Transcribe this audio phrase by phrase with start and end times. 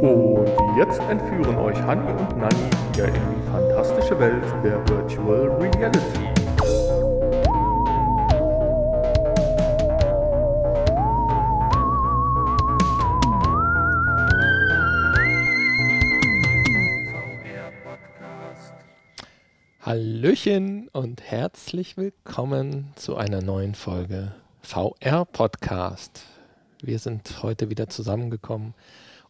[0.00, 0.48] Und
[0.78, 6.30] jetzt entführen euch Hanni und Nanni wieder in die fantastische Welt der Virtual Reality.
[19.82, 24.32] Hallöchen und herzlich willkommen zu einer neuen Folge
[24.62, 26.22] VR Podcast.
[26.80, 28.72] Wir sind heute wieder zusammengekommen,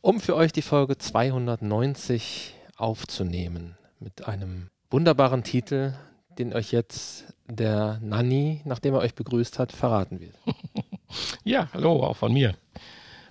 [0.01, 5.95] um für euch die Folge 290 aufzunehmen mit einem wunderbaren Titel,
[6.39, 10.35] den euch jetzt der Nanni, nachdem er euch begrüßt hat, verraten wird.
[11.43, 12.55] Ja, hallo, auch von mir.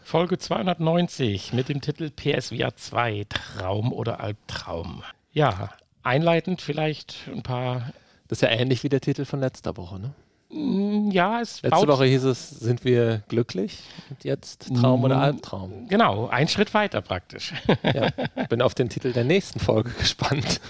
[0.04, 5.02] Folge 290 mit dem Titel PSVR 2 Traum oder Albtraum.
[5.32, 5.72] Ja,
[6.04, 7.94] einleitend vielleicht ein paar.
[8.28, 10.14] Das ist ja ähnlich wie der Titel von letzter Woche, ne?
[10.50, 13.80] Mm, Ja, es Letzte baut, Woche hieß es, sind wir glücklich?
[14.10, 15.22] Und jetzt Traum oder Mm.
[15.22, 15.88] Albtraum?
[15.88, 17.54] Genau, ein Schritt weiter praktisch.
[17.84, 18.10] Ja,
[18.50, 20.62] bin auf den Titel der nächsten Folge gespannt.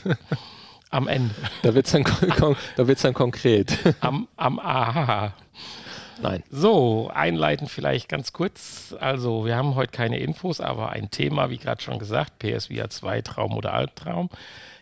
[0.92, 1.34] Am Ende.
[1.62, 2.04] Da wird es dann,
[2.76, 3.78] da wird's dann konkret.
[4.02, 5.34] Am, am Aha.
[6.22, 6.44] Nein.
[6.52, 8.94] So, einleitend vielleicht ganz kurz.
[9.00, 13.22] Also, wir haben heute keine Infos, aber ein Thema, wie gerade schon gesagt, PSVR 2
[13.22, 14.30] Traum oder Albtraum.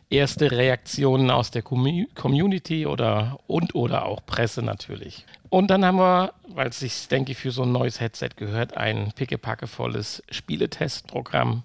[0.10, 5.26] Erste Reaktionen aus der Commu- Community oder und oder auch Presse natürlich.
[5.50, 8.78] Und dann haben wir, weil es sich, denke ich, für so ein neues Headset gehört,
[8.78, 11.64] ein pickepackevolles Spieletestprogramm.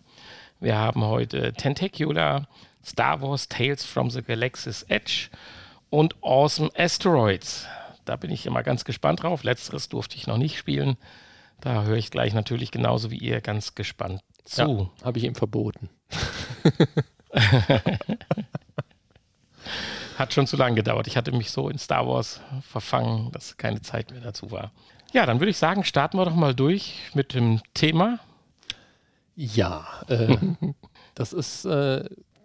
[0.59, 2.49] Wir haben heute Tentacular,
[2.85, 5.29] Star Wars Tales from the Galaxy's Edge
[5.91, 7.67] und Awesome Asteroids.
[8.05, 9.45] Da bin ich immer ganz gespannt drauf.
[9.45, 10.97] Letzteres durfte ich noch nicht spielen.
[11.61, 14.91] Da höre ich gleich natürlich genauso wie ihr ganz gespannt zu.
[15.01, 15.89] Ja, Habe ich ihm verboten.
[20.19, 21.07] Hat schon zu lange gedauert.
[21.07, 24.73] Ich hatte mich so in Star Wars verfangen, dass keine Zeit mehr dazu war.
[25.13, 28.19] Ja, dann würde ich sagen, starten wir doch mal durch mit dem Thema.
[29.35, 30.37] Ja, äh,
[31.15, 32.05] das ist, äh,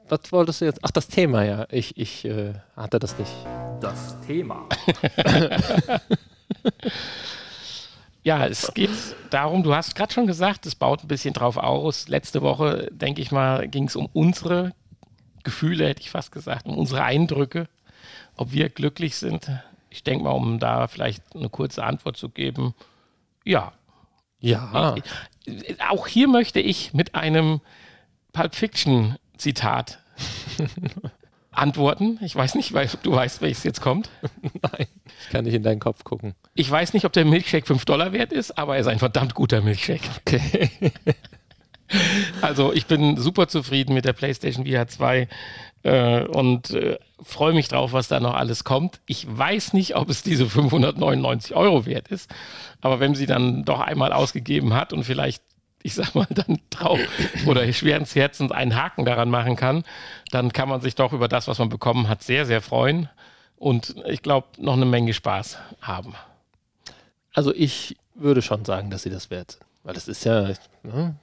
[0.10, 0.80] was wolltest du jetzt?
[0.84, 1.68] Ach, das Thema, ja.
[1.70, 3.32] Ich, ich äh, hatte das nicht.
[3.82, 4.68] Das Thema.
[8.28, 8.90] Ja, es geht
[9.30, 12.10] darum, du hast gerade schon gesagt, es baut ein bisschen drauf aus.
[12.10, 14.74] Letzte Woche, denke ich mal, ging es um unsere
[15.44, 17.70] Gefühle, hätte ich fast gesagt, um unsere Eindrücke,
[18.36, 19.50] ob wir glücklich sind.
[19.90, 22.76] Ich denke mal, um da vielleicht eine kurze Antwort zu geben,
[23.46, 23.72] ja.
[24.42, 24.96] Ja,
[25.88, 27.62] Auch hier möchte ich mit einem
[28.34, 30.00] Pulp Fiction Zitat
[31.52, 32.20] antworten.
[32.22, 34.10] Ich weiß nicht, weil du weißt, welches jetzt kommt.
[34.62, 34.88] nein.
[35.22, 36.36] Ich kann nicht in deinen Kopf gucken.
[36.54, 39.34] Ich weiß nicht, ob der Milkshake 5 Dollar wert ist, aber er ist ein verdammt
[39.34, 40.10] guter Milkshake.
[40.26, 40.70] Okay.
[42.42, 45.28] Also ich bin super zufrieden mit der PlayStation VR 2
[45.84, 49.00] äh, und äh, freue mich drauf, was da noch alles kommt.
[49.06, 52.30] Ich weiß nicht, ob es diese 599 Euro wert ist,
[52.82, 55.42] aber wenn sie dann doch einmal ausgegeben hat und vielleicht,
[55.82, 57.00] ich sag mal, dann drauf
[57.46, 59.84] oder schweren Herzens einen Haken daran machen kann,
[60.32, 63.10] dann kann man sich doch über das, was man bekommen hat, sehr, sehr freuen
[63.58, 66.14] und ich glaube, noch eine Menge Spaß haben.
[67.34, 69.66] Also ich würde schon sagen, dass sie das wert sind.
[69.84, 70.54] Weil das ist ja,
[70.84, 71.16] ne?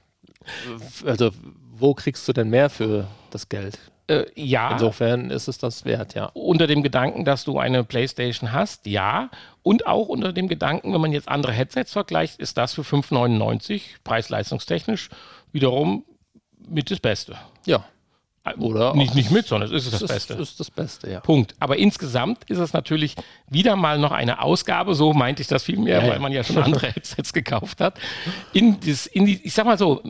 [1.04, 1.30] also
[1.76, 3.78] wo kriegst du denn mehr für das Geld?
[4.06, 4.72] Äh, ja.
[4.72, 6.26] Insofern ist es das wert, ja.
[6.34, 9.30] unter dem Gedanken, dass du eine PlayStation hast, ja.
[9.62, 13.82] Und auch unter dem Gedanken, wenn man jetzt andere Headsets vergleicht, ist das für 5,99
[14.04, 15.08] preis-leistungstechnisch
[15.52, 16.04] wiederum
[16.68, 17.36] mit das Beste.
[17.64, 17.84] Ja.
[18.59, 20.34] Oder nicht, nicht mit, sondern es ist das Das Beste.
[20.34, 21.21] ist, ist das Beste, ja.
[21.21, 21.55] Punkt.
[21.60, 23.16] Aber insgesamt ist es natürlich
[23.49, 26.59] wieder mal noch eine Ausgabe, so meinte ich das vielmehr, Ja, weil man ja schon
[26.59, 27.99] andere Headsets gekauft hat.
[28.53, 30.03] In, das, in die, ich sag mal so,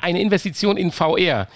[0.00, 1.46] eine Investition in VR,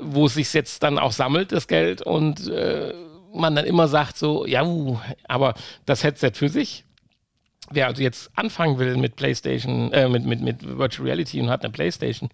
[0.00, 2.94] wo es sich jetzt dann auch sammelt, das Geld, und äh,
[3.34, 5.54] man dann immer sagt so, ja, uh, aber
[5.86, 6.84] das Headset für sich,
[7.70, 11.64] wer also jetzt anfangen will mit PlayStation, äh, mit, mit, mit Virtual Reality und hat
[11.64, 12.30] eine PlayStation,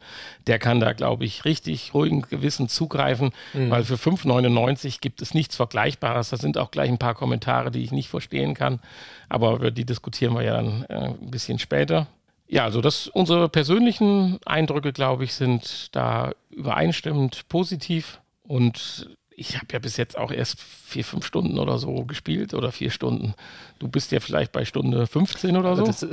[0.47, 5.57] der kann da, glaube ich, richtig ruhigen Gewissen zugreifen, weil für 5,99 gibt es nichts
[5.57, 6.31] Vergleichbares.
[6.31, 8.81] Da sind auch gleich ein paar Kommentare, die ich nicht verstehen kann,
[9.29, 12.07] aber über die diskutieren wir ja dann äh, ein bisschen später.
[12.49, 19.67] Ja, also das, unsere persönlichen Eindrücke, glaube ich, sind da übereinstimmend positiv und ich habe
[19.73, 23.35] ja bis jetzt auch erst vier, fünf Stunden oder so gespielt oder vier Stunden.
[23.79, 26.07] Du bist ja vielleicht bei Stunde 15 oder so Das,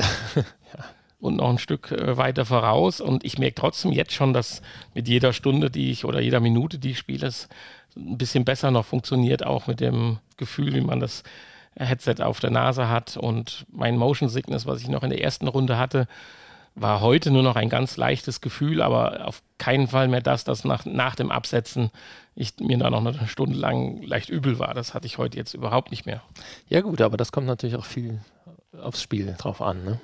[1.19, 3.01] und noch ein Stück äh, weiter voraus.
[3.01, 4.62] Und ich merke trotzdem jetzt schon, dass
[4.94, 7.50] mit jeder Stunde, die ich oder jeder Minute, die ich spiele, es
[7.98, 11.24] ein bisschen besser noch funktioniert, auch mit dem Gefühl, wie man das
[11.77, 13.18] Headset auf der Nase hat.
[13.18, 16.07] Und mein Motion Sickness, was ich noch in der ersten Runde hatte,
[16.75, 20.66] war heute nur noch ein ganz leichtes Gefühl, aber auf keinen Fall mehr das, dass
[20.66, 21.89] nach, nach dem Absetzen
[22.35, 24.73] ich mir da noch eine Stunde lang leicht übel war.
[24.73, 26.21] Das hatte ich heute jetzt überhaupt nicht mehr.
[26.67, 28.19] ja gut, aber das kommt natürlich auch viel
[28.81, 29.83] aufs Spiel drauf an.
[29.85, 29.99] Ne?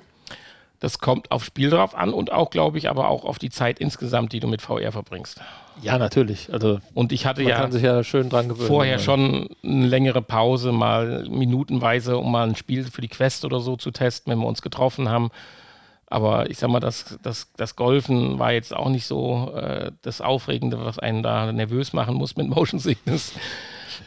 [0.80, 3.78] Das kommt aufs Spiel drauf an und auch, glaube ich, aber auch auf die Zeit
[3.78, 5.40] insgesamt, die du mit VR verbringst.
[5.80, 6.52] Ja, natürlich.
[6.52, 8.66] Also und ich hatte man ja, kann sich ja schön dran gewöhnen.
[8.66, 13.60] vorher schon eine längere Pause, mal minutenweise, um mal ein Spiel für die Quest oder
[13.60, 15.30] so zu testen, wenn wir uns getroffen haben.
[16.12, 20.20] Aber ich sag mal, das, das, das Golfen war jetzt auch nicht so äh, das
[20.20, 23.32] Aufregende, was einen da nervös machen muss mit Motion Sickness.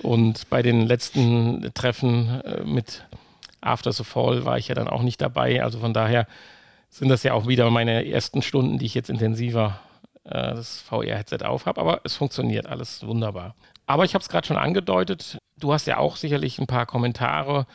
[0.04, 3.04] Und bei den letzten Treffen äh, mit
[3.60, 5.63] After the Fall war ich ja dann auch nicht dabei.
[5.63, 6.28] Also von daher
[6.92, 9.80] sind das ja auch wieder meine ersten Stunden, die ich jetzt intensiver
[10.25, 11.81] äh, das VR-Headset auf habe.
[11.81, 13.56] Aber es funktioniert alles wunderbar.
[13.88, 15.40] Aber ich habe es gerade schon angedeutet.
[15.57, 17.66] Du hast ja auch sicherlich ein paar Kommentare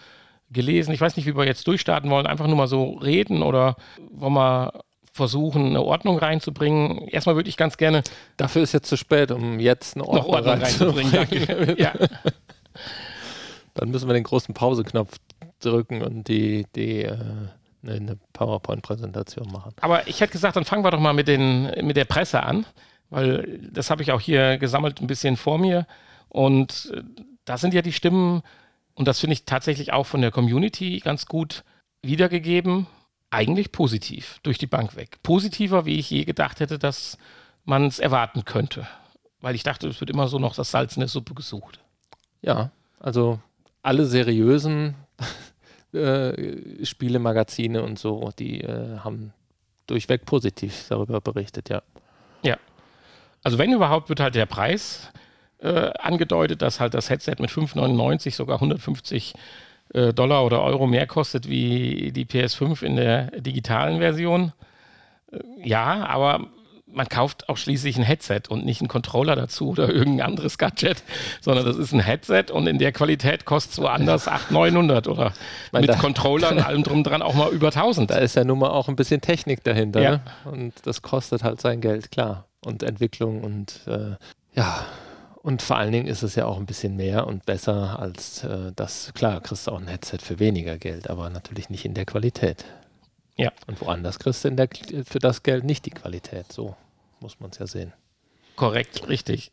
[0.50, 0.92] gelesen.
[0.92, 2.26] Ich weiß nicht, wie wir jetzt durchstarten wollen.
[2.26, 3.76] Einfach nur mal so reden oder
[4.10, 4.72] wollen wir
[5.12, 7.08] versuchen, eine Ordnung reinzubringen.
[7.08, 8.02] Erstmal würde ich ganz gerne.
[8.36, 11.12] Dafür ist jetzt zu spät, um jetzt eine Ordnung, Ordnung reinzubringen.
[11.12, 11.76] Danke.
[11.78, 11.92] ja.
[13.74, 15.16] Dann müssen wir den großen Pauseknopf
[15.60, 17.16] drücken und die, die äh,
[17.86, 19.72] eine PowerPoint-Präsentation machen.
[19.80, 22.66] Aber ich hätte gesagt, dann fangen wir doch mal mit, den, mit der Presse an,
[23.10, 25.86] weil das habe ich auch hier gesammelt ein bisschen vor mir.
[26.28, 27.02] Und äh,
[27.44, 28.42] da sind ja die Stimmen,
[29.00, 31.64] und das finde ich tatsächlich auch von der Community ganz gut
[32.02, 32.86] wiedergegeben,
[33.30, 35.22] eigentlich positiv durch die Bank weg.
[35.22, 37.16] Positiver, wie ich je gedacht hätte, dass
[37.64, 38.86] man es erwarten könnte.
[39.40, 41.80] Weil ich dachte, es wird immer so noch das Salz in der Suppe gesucht.
[42.42, 43.40] Ja, also
[43.80, 44.96] alle seriösen
[45.94, 49.32] äh, Spielemagazine und so, die äh, haben
[49.86, 51.80] durchweg positiv darüber berichtet, ja.
[52.42, 52.58] Ja.
[53.42, 55.10] Also wenn überhaupt, wird halt der Preis
[55.62, 59.34] äh, angedeutet, dass halt das Headset mit 5,99 sogar 150
[59.92, 64.52] äh, Dollar oder Euro mehr kostet wie die PS5 in der digitalen Version.
[65.32, 66.46] Äh, ja, aber
[66.92, 71.02] man kauft auch schließlich ein Headset und nicht einen Controller dazu oder irgendein anderes Gadget,
[71.40, 75.32] sondern das ist ein Headset und in der Qualität kostet es woanders 800, 900 oder
[75.72, 78.10] Weil mit Controller und allem drum dran auch mal über 1000.
[78.10, 80.00] Da ist ja nun mal auch ein bisschen Technik dahinter.
[80.00, 80.10] Ja.
[80.10, 80.22] Ne?
[80.44, 82.46] Und das kostet halt sein Geld, klar.
[82.64, 84.16] Und Entwicklung und äh,
[84.54, 84.84] ja.
[85.42, 88.72] Und vor allen Dingen ist es ja auch ein bisschen mehr und besser als äh,
[88.76, 89.12] das.
[89.14, 92.64] Klar, kriegst du auch ein Headset für weniger Geld, aber natürlich nicht in der Qualität.
[93.36, 93.50] Ja.
[93.66, 94.68] Und woanders kriegst du in der,
[95.04, 96.52] für das Geld nicht die Qualität.
[96.52, 96.76] So
[97.20, 97.94] muss man es ja sehen.
[98.56, 99.50] Korrekt, richtig.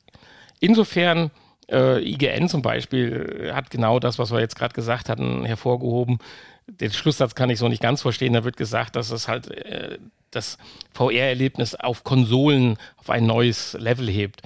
[0.60, 1.31] Insofern,
[1.72, 6.19] äh, IGN zum Beispiel hat genau das, was wir jetzt gerade gesagt hatten, hervorgehoben.
[6.68, 8.34] Den Schlusssatz kann ich so nicht ganz verstehen.
[8.34, 10.00] Da wird gesagt, dass es halt äh,
[10.31, 10.57] das
[10.94, 14.42] VR-Erlebnis auf Konsolen auf ein neues Level hebt.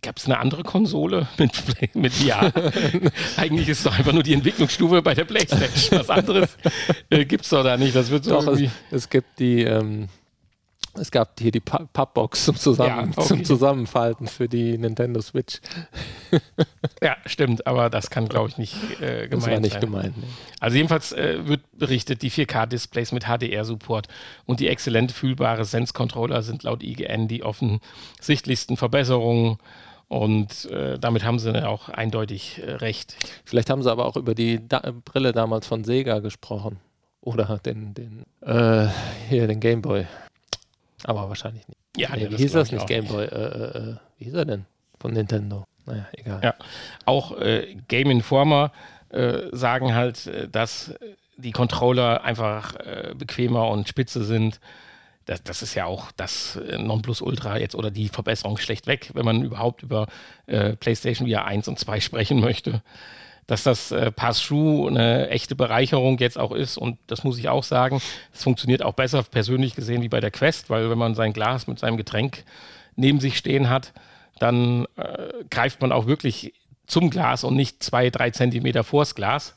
[0.00, 1.52] Gab es eine andere Konsole mit,
[1.94, 2.52] mit VR?
[3.36, 6.00] Eigentlich ist es doch einfach nur die Entwicklungsstufe bei der PlayStation.
[6.00, 6.56] Was anderes
[7.10, 7.94] äh, gibt es doch da nicht.
[7.94, 8.70] Das wird so Doch, es, irgendwie.
[8.90, 10.08] es gibt die, ähm,
[10.94, 13.26] es gab hier die Pappbox zum, Zusammen, Ja, okay.
[13.28, 15.60] zum Zusammenfalten für die Nintendo Switch.
[17.02, 19.80] Ja, stimmt, aber das kann, glaube ich, nicht äh, gemeint Das war nicht sein.
[19.80, 20.16] gemeint.
[20.16, 20.22] Ne?
[20.60, 24.06] Also jedenfalls äh, wird berichtet, die 4K-Displays mit HDR-Support
[24.46, 29.58] und die exzellent fühlbare Sense-Controller sind laut IGN die offensichtlichsten Verbesserungen
[30.08, 33.16] und äh, damit haben sie auch eindeutig äh, recht.
[33.44, 36.78] Vielleicht haben sie aber auch über die da Brille damals von Sega gesprochen.
[37.20, 38.88] Oder den, den äh,
[39.28, 40.06] hier den Gameboy.
[41.04, 41.80] Aber wahrscheinlich nicht.
[41.96, 42.82] Ja, nee, nee, wie hieß das ich nicht?
[42.82, 43.24] auch Gameboy.
[43.24, 44.66] Äh, äh, äh, wie hieß er denn?
[44.98, 45.66] Von Nintendo.
[45.86, 46.40] Naja, egal.
[46.42, 46.54] Ja.
[47.04, 48.72] Auch äh, Game Informer
[49.10, 50.94] äh, sagen halt, äh, dass
[51.36, 54.60] die Controller einfach äh, bequemer und spitze sind.
[55.24, 59.42] Das, das ist ja auch das äh, Nonplusultra jetzt oder die Verbesserung schlechtweg, wenn man
[59.42, 60.06] überhaupt über
[60.46, 62.82] äh, PlayStation VR 1 und 2 sprechen möchte.
[63.46, 67.64] Dass das äh, Pass-Through eine echte Bereicherung jetzt auch ist und das muss ich auch
[67.64, 68.00] sagen,
[68.32, 71.66] es funktioniert auch besser persönlich gesehen wie bei der Quest, weil wenn man sein Glas
[71.66, 72.44] mit seinem Getränk
[72.94, 73.92] neben sich stehen hat,
[74.38, 76.54] dann äh, greift man auch wirklich
[76.86, 79.54] zum Glas und nicht zwei, drei Zentimeter vors Glas.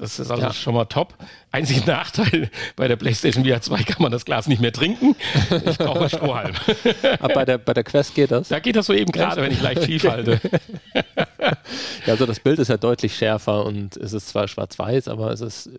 [0.00, 0.52] Das ist also Ja.
[0.52, 1.14] schon mal top.
[1.52, 5.14] Einziger Nachteil, bei der PlayStation VR 2 kann man das Glas nicht mehr trinken.
[5.66, 6.54] Ich brauche einen Strohhalm.
[7.20, 8.48] Aber bei der, bei der Quest geht das.
[8.48, 10.40] Da geht das so eben gerade, wenn ich leicht schief halte.
[12.06, 15.40] Ja, also das Bild ist ja deutlich schärfer und es ist zwar schwarz-weiß, aber es
[15.40, 15.70] ist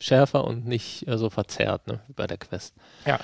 [0.00, 2.74] schärfer und nicht so verzerrt, ne, wie bei der Quest.
[3.04, 3.18] Ja,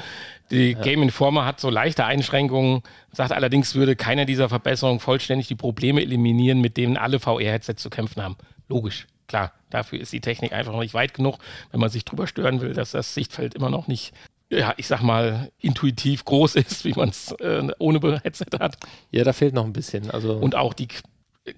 [0.51, 2.83] die Game Informer hat so leichte Einschränkungen,
[3.13, 7.91] sagt allerdings, würde keiner dieser Verbesserungen vollständig die Probleme eliminieren, mit denen alle VR-Headsets zu
[7.91, 8.37] kämpfen haben.
[8.69, 9.53] Logisch, klar.
[9.71, 11.39] Dafür ist die Technik einfach noch nicht weit genug,
[11.71, 14.13] wenn man sich drüber stören will, dass das Sichtfeld immer noch nicht,
[14.51, 18.77] ja, ich sag mal, intuitiv groß ist, wie man es äh, ohne Headset hat.
[19.11, 20.11] Ja, da fehlt noch ein bisschen.
[20.11, 20.89] Also Und auch die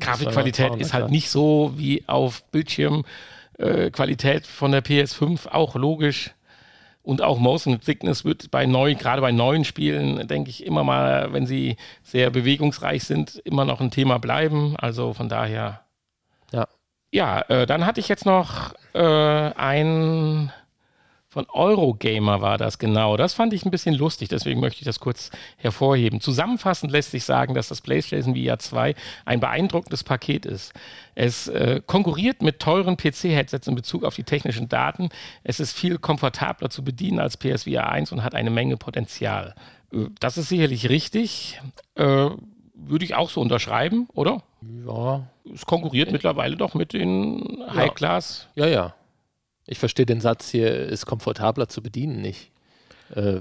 [0.00, 6.32] Grafikqualität ist halt nicht so wie auf Bildschirmqualität äh, Qualität von der PS5, auch logisch.
[7.02, 11.32] Und auch Motion Sickness wird bei neu, gerade bei neuen Spielen, denke ich, immer mal,
[11.32, 14.75] wenn sie sehr bewegungsreich sind, immer noch ein Thema bleiben.
[14.76, 15.86] Also von daher.
[17.16, 17.40] Ja.
[17.49, 20.52] Äh, dann hatte ich jetzt noch äh, einen
[21.30, 23.16] Von Eurogamer war das genau.
[23.16, 26.20] Das fand ich ein bisschen lustig, deswegen möchte ich das kurz hervorheben.
[26.20, 28.94] Zusammenfassend lässt sich sagen, dass das PlayStation VR 2
[29.25, 30.75] ein beeindruckendes Paket ist.
[31.14, 35.08] Es äh, konkurriert mit teuren PC-Headsets in Bezug auf die technischen Daten.
[35.42, 39.54] Es ist viel komfortabler zu bedienen als PSVR 1 und hat eine Menge Potenzial.
[39.90, 41.62] Äh, das ist sicherlich richtig.
[41.94, 42.28] Äh,
[42.76, 44.42] würde ich auch so unterschreiben, oder?
[44.87, 45.26] Ja.
[45.52, 48.49] Es konkurriert mittlerweile doch mit den High-Class.
[48.54, 48.95] Ja, ja.
[49.66, 52.50] Ich verstehe den Satz hier, ist komfortabler zu bedienen nicht.
[53.14, 53.40] Äh,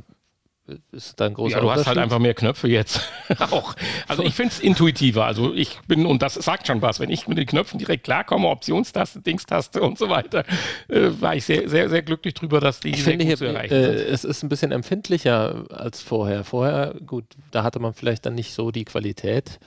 [0.91, 3.01] ist da ein großer Ja, du hast halt einfach mehr Knöpfe jetzt.
[3.51, 3.75] auch.
[4.07, 5.25] Also ich finde es intuitiver.
[5.25, 8.47] Also ich bin, und das sagt schon was, wenn ich mit den Knöpfen direkt klarkomme,
[8.47, 10.43] Optionstaste, Dingstaste und so weiter,
[10.87, 13.37] äh, war ich sehr, sehr, sehr glücklich drüber, dass die ich sehr finde gut hier,
[13.37, 14.09] zu erreichen äh, sind.
[14.09, 16.43] es ist ein bisschen empfindlicher als vorher.
[16.43, 19.59] Vorher, gut, da hatte man vielleicht dann nicht so die Qualität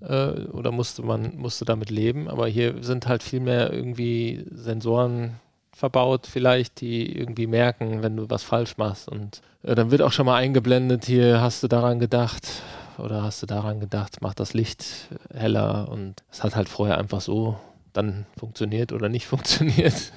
[0.00, 5.40] äh, oder musste man musste damit leben, aber hier sind halt viel mehr irgendwie Sensoren
[5.76, 9.08] verbaut, vielleicht, die irgendwie merken, wenn du was falsch machst.
[9.08, 12.62] Und äh, dann wird auch schon mal eingeblendet, hier hast du daran gedacht
[12.96, 14.86] oder hast du daran gedacht, mach das Licht
[15.34, 17.58] heller und es hat halt vorher einfach so
[17.92, 20.12] dann funktioniert oder nicht funktioniert.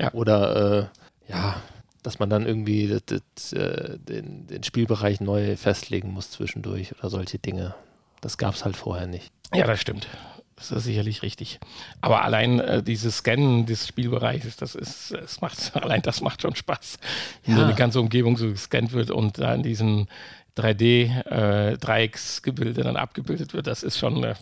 [0.00, 0.12] Ja.
[0.12, 0.90] Oder
[1.28, 1.56] äh, ja,
[2.04, 7.10] dass man dann irgendwie das, das, äh, den, den Spielbereich neu festlegen muss zwischendurch oder
[7.10, 7.74] solche Dinge.
[8.20, 9.32] Das gab es halt vorher nicht.
[9.52, 10.06] Ja, das stimmt.
[10.56, 11.58] Das ist sicherlich richtig.
[12.00, 16.54] Aber allein äh, dieses Scannen des Spielbereiches, das ist, es macht, allein das macht schon
[16.54, 16.98] Spaß.
[17.44, 17.64] Wenn Ja.
[17.64, 20.06] eine ganze Umgebung so gescannt wird und da in diesem
[20.56, 24.34] 3D-Dreiecksgebilde dann abgebildet wird, das ist schon, äh,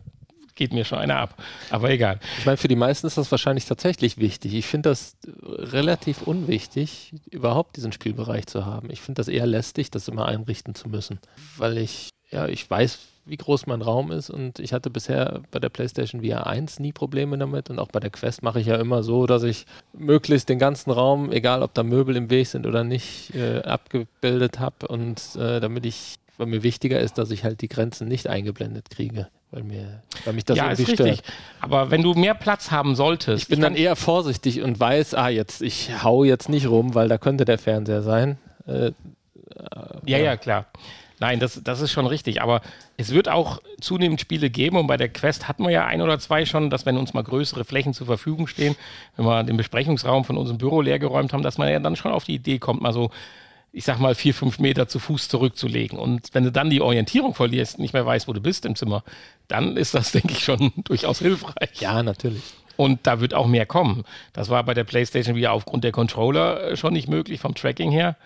[0.54, 1.42] geht mir schon einer ab.
[1.70, 2.20] Aber egal.
[2.38, 4.52] Ich meine, für die meisten ist das wahrscheinlich tatsächlich wichtig.
[4.54, 8.90] Ich finde das relativ unwichtig, überhaupt diesen Spielbereich zu haben.
[8.90, 11.18] Ich finde das eher lästig, das immer einrichten zu müssen.
[11.56, 15.60] Weil ich, ja, ich weiß, wie groß mein Raum ist und ich hatte bisher bei
[15.60, 18.76] der PlayStation VR 1 nie Probleme damit und auch bei der Quest mache ich ja
[18.76, 22.66] immer so, dass ich möglichst den ganzen Raum, egal ob da Möbel im Weg sind
[22.66, 27.44] oder nicht, äh, abgebildet habe und äh, damit ich, weil mir wichtiger ist, dass ich
[27.44, 31.18] halt die Grenzen nicht eingeblendet kriege, weil mir, weil mich das ja, ist irgendwie richtig.
[31.20, 31.36] stört.
[31.60, 35.28] Aber wenn du mehr Platz haben solltest, Ich bin dann eher vorsichtig und weiß, ah,
[35.28, 38.38] jetzt, ich hau jetzt nicht rum, weil da könnte der Fernseher sein.
[38.66, 38.90] Äh,
[40.06, 40.66] Ja, ja, klar.
[41.22, 42.42] Nein, das, das ist schon richtig.
[42.42, 42.62] Aber
[42.96, 46.18] es wird auch zunehmend Spiele geben und bei der Quest hatten wir ja ein oder
[46.18, 48.74] zwei schon, dass wenn uns mal größere Flächen zur Verfügung stehen,
[49.16, 52.24] wenn wir den Besprechungsraum von unserem Büro leergeräumt haben, dass man ja dann schon auf
[52.24, 53.12] die Idee kommt, mal so,
[53.70, 55.96] ich sag mal, vier, fünf Meter zu Fuß zurückzulegen.
[55.96, 59.04] Und wenn du dann die Orientierung verlierst, nicht mehr weißt, wo du bist im Zimmer,
[59.46, 61.80] dann ist das, denke ich, schon durchaus hilfreich.
[61.80, 62.42] ja, natürlich.
[62.76, 64.02] Und da wird auch mehr kommen.
[64.32, 67.92] Das war bei der PlayStation VR aufgrund der Controller äh, schon nicht möglich, vom Tracking
[67.92, 68.16] her.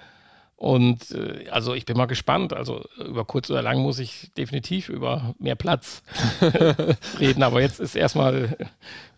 [0.57, 2.53] Und äh, also ich bin mal gespannt.
[2.53, 6.03] Also über kurz oder lang muss ich definitiv über mehr Platz
[7.21, 7.43] reden.
[7.43, 8.57] Aber jetzt ist erstmal,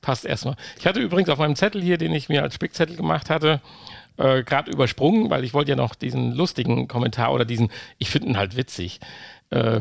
[0.00, 0.57] passt erstmal.
[0.78, 3.61] Ich hatte übrigens auf meinem Zettel hier, den ich mir als Spickzettel gemacht hatte,
[4.16, 8.28] äh, gerade übersprungen, weil ich wollte ja noch diesen lustigen Kommentar oder diesen, ich finde
[8.28, 8.99] ihn halt witzig.
[9.50, 9.80] Äh,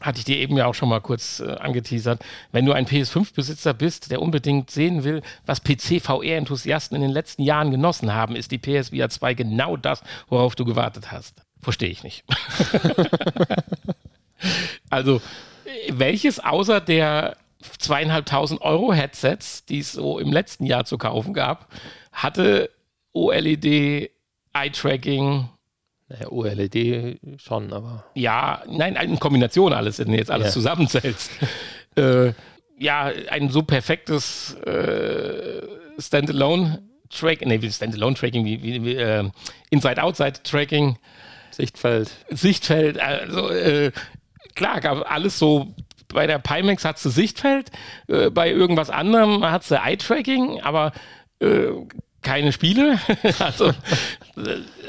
[0.00, 2.24] hatte ich dir eben ja auch schon mal kurz äh, angeteasert.
[2.52, 7.70] Wenn du ein PS5-Besitzer bist, der unbedingt sehen will, was PC-VR-Enthusiasten in den letzten Jahren
[7.70, 11.42] genossen haben, ist die PSVR 2 genau das, worauf du gewartet hast.
[11.60, 12.24] Verstehe ich nicht.
[14.90, 15.20] also,
[15.64, 17.36] äh, welches außer der
[17.78, 21.68] zweieinhalbtausend Euro Headsets, die es so im letzten Jahr zu kaufen gab,
[22.12, 22.70] hatte
[23.12, 24.10] OLED,
[24.52, 25.48] Eye-Tracking,
[26.08, 30.52] Naja, OLED schon, aber ja, nein, in Kombination alles, wenn du jetzt alles Ja.
[30.52, 31.30] zusammenzählst.
[31.96, 32.32] äh,
[32.78, 35.60] ja, ein so perfektes äh,
[35.98, 39.28] Standalone-Tracking, nee, wie Standalone-Tracking, wie, wie, wie äh,
[39.70, 40.96] Inside-Outside-Tracking,
[41.50, 42.10] Sichtfeld.
[42.30, 43.90] Sichtfeld, also äh,
[44.54, 45.74] klar, gab alles so,
[46.08, 47.70] bei der Pimax hat sie Sichtfeld,
[48.06, 50.92] äh, bei irgendwas anderem hat sie Eye-Tracking, aber
[51.40, 51.66] äh,
[52.22, 52.98] keine Spiele.
[53.38, 53.72] also,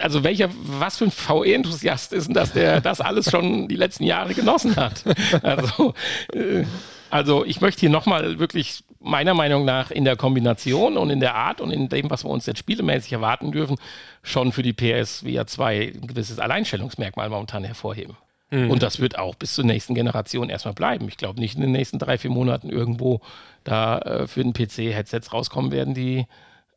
[0.01, 4.03] also welcher, was für ein VR-Enthusiast ist denn das, der das alles schon die letzten
[4.03, 5.03] Jahre genossen hat?
[5.43, 5.93] Also,
[6.33, 6.65] äh,
[7.09, 11.35] also ich möchte hier nochmal wirklich meiner Meinung nach in der Kombination und in der
[11.35, 13.77] Art und in dem, was wir uns jetzt spielemäßig erwarten dürfen,
[14.23, 18.17] schon für die PS VR 2 ein gewisses Alleinstellungsmerkmal momentan hervorheben.
[18.51, 21.07] Und das wird auch bis zur nächsten Generation erstmal bleiben.
[21.07, 23.21] Ich glaube nicht in den nächsten drei, vier Monaten irgendwo
[23.63, 26.25] da äh, für den PC Headsets rauskommen werden, die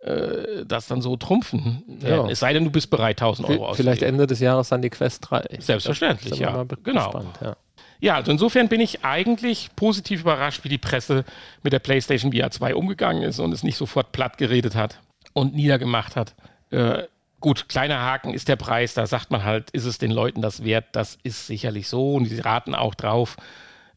[0.03, 1.83] äh, das dann so trumpfen.
[1.87, 2.27] werden.
[2.27, 2.31] Ja.
[2.31, 4.15] Es sei denn, du bist bereit, 1000 Euro V- Vielleicht auszugeben.
[4.15, 5.45] Ende des Jahres dann die Quest 3.
[5.61, 6.65] Selbstverständlich, ja.
[6.83, 7.05] Genau.
[7.11, 7.57] Gespannt, ja.
[8.01, 11.25] Ja, also insofern bin ich eigentlich positiv überrascht, wie die Presse
[11.63, 14.99] mit der PlayStation VR 2 umgegangen ist und es nicht sofort platt geredet hat
[15.35, 16.35] und niedergemacht hat.
[16.71, 17.05] Äh,
[17.39, 20.65] gut, kleiner Haken ist der Preis, da sagt man halt, ist es den Leuten das
[20.65, 20.87] wert?
[20.93, 23.37] Das ist sicherlich so und sie raten auch drauf,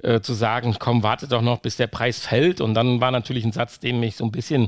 [0.04, 2.62] äh, zu sagen, komm, wartet doch noch, bis der Preis fällt.
[2.62, 4.68] Und dann war natürlich ein Satz, den mich so ein bisschen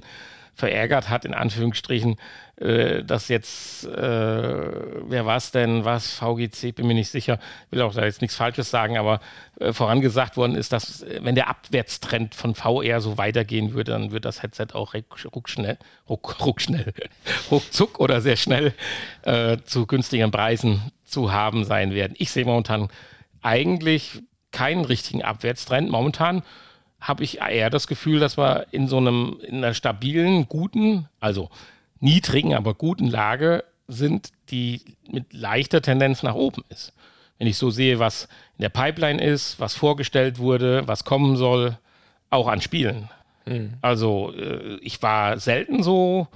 [0.58, 2.18] verärgert hat, in Anführungsstrichen,
[2.58, 7.82] äh, dass jetzt, äh, wer war es denn, was, VGC, bin mir nicht sicher, will
[7.82, 9.20] auch da jetzt nichts Falsches sagen, aber
[9.60, 14.12] äh, vorangesagt worden ist, dass äh, wenn der Abwärtstrend von VR so weitergehen würde, dann
[14.12, 14.96] wird das Headset auch
[15.36, 15.78] ruckschnell,
[16.10, 16.92] ruck, ruckschnell,
[17.52, 18.74] ruckzuck oder sehr schnell
[19.22, 22.16] äh, zu günstigeren Preisen zu haben sein werden.
[22.18, 22.90] Ich sehe momentan
[23.44, 25.92] eigentlich keinen richtigen Abwärtstrend.
[25.92, 26.42] Momentan
[27.00, 31.50] habe ich eher das Gefühl, dass wir in so einem, in einer stabilen, guten, also
[32.00, 36.94] niedrigen, aber guten Lage sind, die mit leichter Tendenz nach oben ist.
[37.38, 38.28] Wenn ich so sehe, was
[38.58, 41.78] in der Pipeline ist, was vorgestellt wurde, was kommen soll,
[42.30, 43.10] auch an Spielen.
[43.46, 43.74] Mhm.
[43.82, 46.28] Also äh, ich war selten so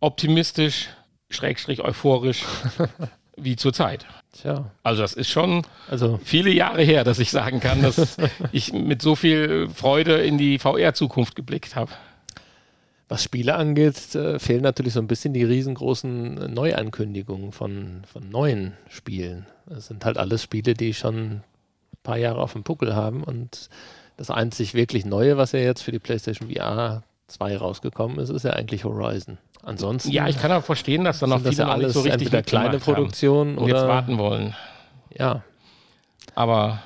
[0.00, 0.88] optimistisch,
[1.30, 2.44] schrägstrich euphorisch
[3.36, 4.06] wie zurzeit.
[4.32, 4.70] Tja.
[4.82, 8.16] Also das ist schon also viele Jahre her, dass ich sagen kann, dass
[8.52, 11.92] ich mit so viel Freude in die VR-Zukunft geblickt habe.
[13.08, 18.72] Was Spiele angeht, äh, fehlen natürlich so ein bisschen die riesengroßen Neuankündigungen von, von neuen
[18.88, 19.46] Spielen.
[19.66, 21.44] Das sind halt alles Spiele, die schon ein
[22.02, 23.68] paar Jahre auf dem Puckel haben und
[24.16, 28.44] das einzig wirklich Neue, was ja jetzt für die PlayStation VR 2 rausgekommen ist, ist
[28.44, 29.38] ja eigentlich Horizon.
[29.66, 30.12] Ansonsten.
[30.12, 33.58] Ja, ich kann auch verstehen, dass da noch viele ja alles so richtig kleine Produktionen
[33.58, 34.54] und jetzt warten wollen.
[35.12, 35.42] Ja.
[36.36, 36.82] Aber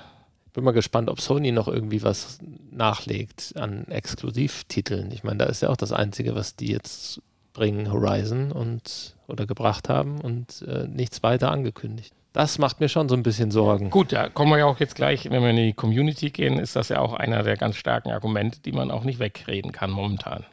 [0.54, 2.38] bin mal gespannt, ob Sony noch irgendwie was
[2.70, 5.10] nachlegt an Exklusivtiteln.
[5.12, 7.20] Ich meine, da ist ja auch das Einzige, was die jetzt
[7.52, 12.14] bringen, Horizon und oder gebracht haben und äh, nichts weiter angekündigt.
[12.32, 13.90] Das macht mir schon so ein bisschen Sorgen.
[13.90, 16.76] Gut, da kommen wir ja auch jetzt gleich, wenn wir in die Community gehen, ist
[16.76, 20.46] das ja auch einer der ganz starken Argumente, die man auch nicht wegreden kann momentan.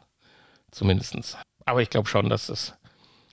[0.70, 1.38] Zumindest.
[1.68, 2.74] Aber ich glaube schon, dass es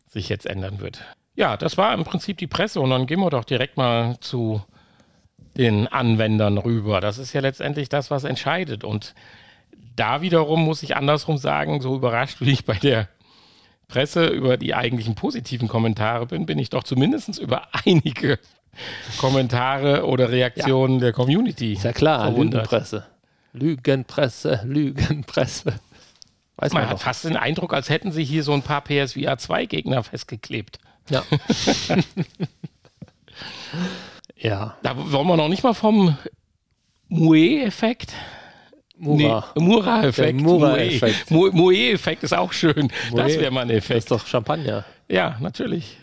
[0.08, 1.00] sich jetzt ändern wird.
[1.36, 4.62] Ja, das war im Prinzip die Presse und dann gehen wir doch direkt mal zu
[5.56, 7.00] den Anwendern rüber.
[7.00, 8.84] Das ist ja letztendlich das, was entscheidet.
[8.84, 9.16] Und
[9.96, 13.08] da wiederum muss ich andersrum sagen, so überrascht wie ich bei der
[13.88, 18.38] Presse über die eigentlichen positiven Kommentare bin, bin ich doch zumindest über einige
[19.18, 21.06] Kommentare oder Reaktionen ja.
[21.06, 21.74] der Community.
[21.74, 22.64] Ist ja klar, verwundert.
[22.64, 23.06] Lügenpresse.
[23.54, 25.80] Lügenpresse, Lügenpresse.
[26.58, 29.38] Weiß man, man hat fast den Eindruck, als hätten sie hier so ein paar PSVR
[29.38, 30.80] 2 Gegner festgeklebt.
[31.10, 31.24] Ja.
[34.38, 34.78] ja.
[34.82, 36.18] Da wollen wir noch nicht mal vom
[37.10, 38.14] Mue-Effekt.
[38.98, 39.52] Mura.
[39.56, 40.40] Nee, Mura-Effekt.
[40.40, 41.32] Mura-Effekt.
[41.32, 42.90] Mue-Effekt ist auch schön.
[43.12, 43.98] Mue, das wäre mal ein Effekt.
[43.98, 44.86] Das ist doch Champagner.
[45.10, 45.98] Ja, natürlich.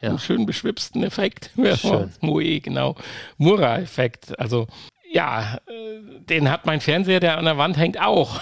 [0.00, 0.10] Ja.
[0.10, 1.50] Einen schön beschwipsten Effekt.
[1.80, 2.12] Schön.
[2.20, 2.94] Mue, genau.
[3.36, 4.38] Mura-Effekt.
[4.38, 4.68] Also,
[5.10, 8.40] ja, äh, den hat mein Fernseher, der an der Wand hängt, auch.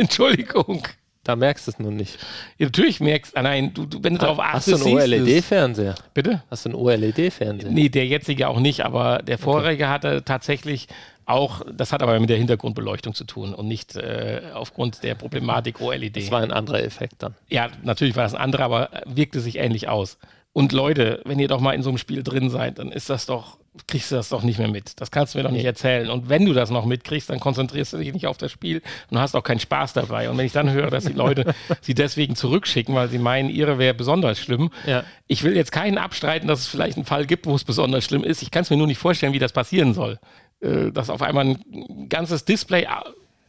[0.00, 0.82] Entschuldigung.
[1.22, 2.18] Da merkst du es nun nicht.
[2.56, 4.72] Ja, natürlich merkst du, nein, du, du, wenn du darauf achtest.
[4.72, 5.94] Hast du einen OLED-Fernseher?
[6.14, 6.42] Bitte?
[6.50, 7.70] Hast du einen OLED-Fernseher?
[7.70, 9.92] Nee, der jetzige auch nicht, aber der vorherige okay.
[9.92, 10.88] hatte tatsächlich
[11.26, 15.80] auch, das hat aber mit der Hintergrundbeleuchtung zu tun und nicht äh, aufgrund der Problematik
[15.80, 16.16] OLED.
[16.16, 17.34] Das war ein anderer Effekt dann.
[17.48, 20.18] Ja, natürlich war das ein anderer, aber wirkte sich ähnlich aus.
[20.52, 23.26] Und Leute, wenn ihr doch mal in so einem Spiel drin seid, dann ist das
[23.26, 25.00] doch, kriegst du das doch nicht mehr mit.
[25.00, 26.10] Das kannst du mir doch nicht erzählen.
[26.10, 29.18] Und wenn du das noch mitkriegst, dann konzentrierst du dich nicht auf das Spiel und
[29.18, 30.28] hast auch keinen Spaß dabei.
[30.28, 33.78] Und wenn ich dann höre, dass die Leute sie deswegen zurückschicken, weil sie meinen, ihre
[33.78, 34.70] wäre besonders schlimm.
[34.86, 35.04] Ja.
[35.28, 38.24] Ich will jetzt keinen abstreiten, dass es vielleicht einen Fall gibt, wo es besonders schlimm
[38.24, 38.42] ist.
[38.42, 40.18] Ich kann es mir nur nicht vorstellen, wie das passieren soll.
[40.60, 42.86] Äh, dass auf einmal ein ganzes Display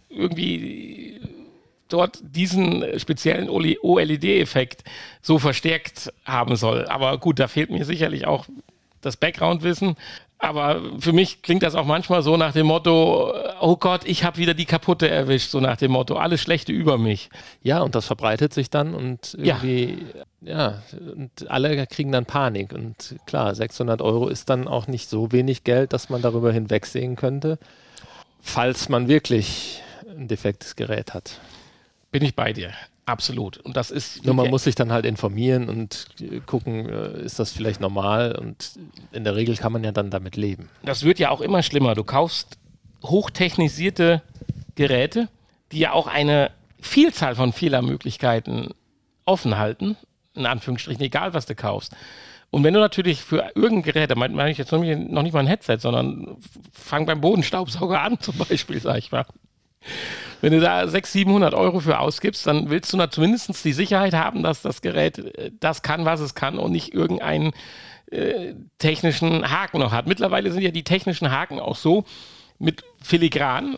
[0.09, 1.19] irgendwie
[1.89, 4.83] dort diesen speziellen OLED-Effekt
[5.21, 6.85] so verstärkt haben soll.
[6.85, 8.45] Aber gut, da fehlt mir sicherlich auch
[9.01, 9.95] das Background-Wissen.
[10.43, 14.37] Aber für mich klingt das auch manchmal so nach dem Motto, oh Gott, ich habe
[14.37, 17.29] wieder die kaputte erwischt, so nach dem Motto, alles Schlechte über mich.
[17.61, 20.03] Ja, und das verbreitet sich dann und irgendwie,
[20.41, 20.83] ja, ja
[21.15, 22.73] und alle kriegen dann Panik.
[22.73, 27.15] Und klar, 600 Euro ist dann auch nicht so wenig Geld, dass man darüber hinwegsehen
[27.15, 27.59] könnte,
[28.41, 31.39] falls man wirklich ein defektes Gerät hat.
[32.11, 32.71] Bin ich bei dir.
[33.05, 33.57] Absolut.
[33.57, 34.25] Und das ist.
[34.25, 36.07] Nur man muss sich dann halt informieren und
[36.45, 38.37] gucken, äh, ist das vielleicht normal?
[38.37, 38.79] Und
[39.11, 40.69] in der Regel kann man ja dann damit leben.
[40.83, 41.95] Das wird ja auch immer schlimmer.
[41.95, 42.57] Du kaufst
[43.03, 44.21] hochtechnisierte
[44.75, 45.29] Geräte,
[45.71, 48.69] die ja auch eine Vielzahl von Fehlermöglichkeiten
[49.25, 49.97] offen halten.
[50.33, 51.93] In Anführungsstrichen, egal was du kaufst.
[52.51, 55.47] Und wenn du natürlich für irgendein Gerät, da meine ich jetzt noch nicht mal ein
[55.47, 56.37] Headset, sondern
[56.73, 59.25] fang beim Bodenstaubsauger an, zum Beispiel, sag ich mal.
[60.41, 64.43] Wenn du da 600, 700 Euro für ausgibst, dann willst du zumindest die Sicherheit haben,
[64.43, 67.51] dass das Gerät äh, das kann, was es kann und nicht irgendeinen
[68.11, 70.07] äh, technischen Haken noch hat.
[70.07, 72.05] Mittlerweile sind ja die technischen Haken auch so
[72.59, 73.77] mit Filigran,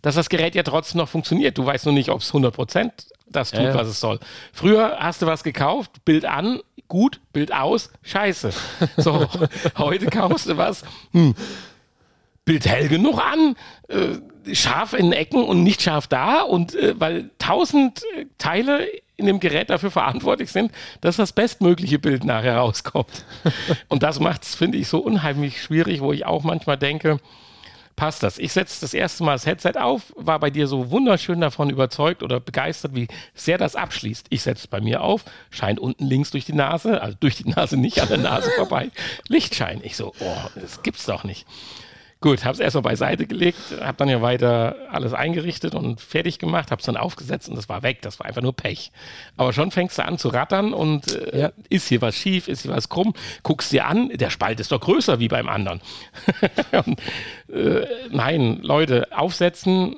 [0.00, 1.58] dass das Gerät ja trotzdem noch funktioniert.
[1.58, 2.90] Du weißt nur nicht, ob es 100%
[3.26, 4.18] das tut, ja, was es soll.
[4.52, 8.52] Früher hast du was gekauft, Bild an, gut, Bild aus, scheiße.
[8.96, 9.26] So,
[9.78, 11.34] heute kaufst du was, hm,
[12.44, 13.56] Bild hell genug an,
[13.88, 14.18] äh,
[14.52, 19.40] scharf in Ecken und nicht scharf da und äh, weil tausend äh, Teile in dem
[19.40, 23.24] Gerät dafür verantwortlich sind, dass das bestmögliche Bild nachher rauskommt.
[23.88, 27.18] und das macht es, finde ich, so unheimlich schwierig, wo ich auch manchmal denke,
[27.96, 28.38] passt das.
[28.38, 32.22] Ich setze das erste Mal das Headset auf, war bei dir so wunderschön davon überzeugt
[32.22, 34.26] oder begeistert, wie sehr das abschließt.
[34.30, 37.48] Ich setze es bei mir auf, scheint unten links durch die Nase, also durch die
[37.48, 38.90] Nase nicht an der Nase vorbei,
[39.28, 39.80] Lichtschein.
[39.84, 41.46] Ich so, oh, das gibt's doch nicht.
[42.22, 46.70] Gut, habe es erstmal beiseite gelegt, habe dann ja weiter alles eingerichtet und fertig gemacht,
[46.70, 48.00] habe es dann aufgesetzt und das war weg.
[48.02, 48.92] Das war einfach nur Pech.
[49.36, 51.52] Aber schon fängst du an zu rattern und äh, ja.
[51.68, 54.80] ist hier was schief, ist hier was krumm, guckst dir an, der Spalt ist doch
[54.80, 55.80] größer wie beim anderen.
[56.86, 57.00] und,
[57.52, 59.96] äh, nein, Leute, aufsetzen,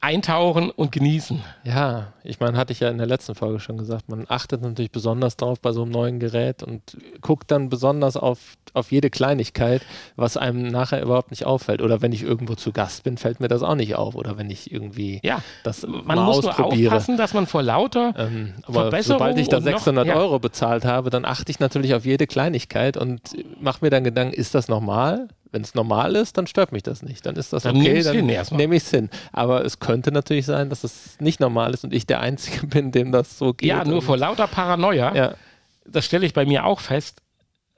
[0.00, 1.42] eintauchen und genießen.
[1.64, 4.92] Ja, ich meine, hatte ich ja in der letzten Folge schon gesagt, man achtet natürlich
[4.92, 9.82] besonders drauf bei so einem neuen Gerät und guckt dann besonders auf, auf jede Kleinigkeit,
[10.14, 11.82] was einem nachher überhaupt nicht auffällt.
[11.82, 14.14] Oder wenn ich irgendwo zu Gast bin, fällt mir das auch nicht auf.
[14.14, 18.54] Oder wenn ich irgendwie ja, das man muss nur aufpassen, dass man vor lauter ähm,
[18.66, 20.20] aber sobald ich da 600 noch, ja.
[20.20, 23.20] Euro bezahlt habe, dann achte ich natürlich auf jede Kleinigkeit und
[23.60, 25.28] mache mir dann Gedanken, ist das normal?
[25.50, 27.24] Wenn es normal ist, dann stört mich das nicht.
[27.24, 29.08] Dann ist das dann okay, dann nehme ich es hin.
[29.32, 32.92] Aber es könnte natürlich sein, dass es nicht normal ist und ich der Einzige bin,
[32.92, 33.68] dem das so geht.
[33.68, 35.34] Ja, nur vor lauter Paranoia, ja.
[35.86, 37.22] das stelle ich bei mir auch fest,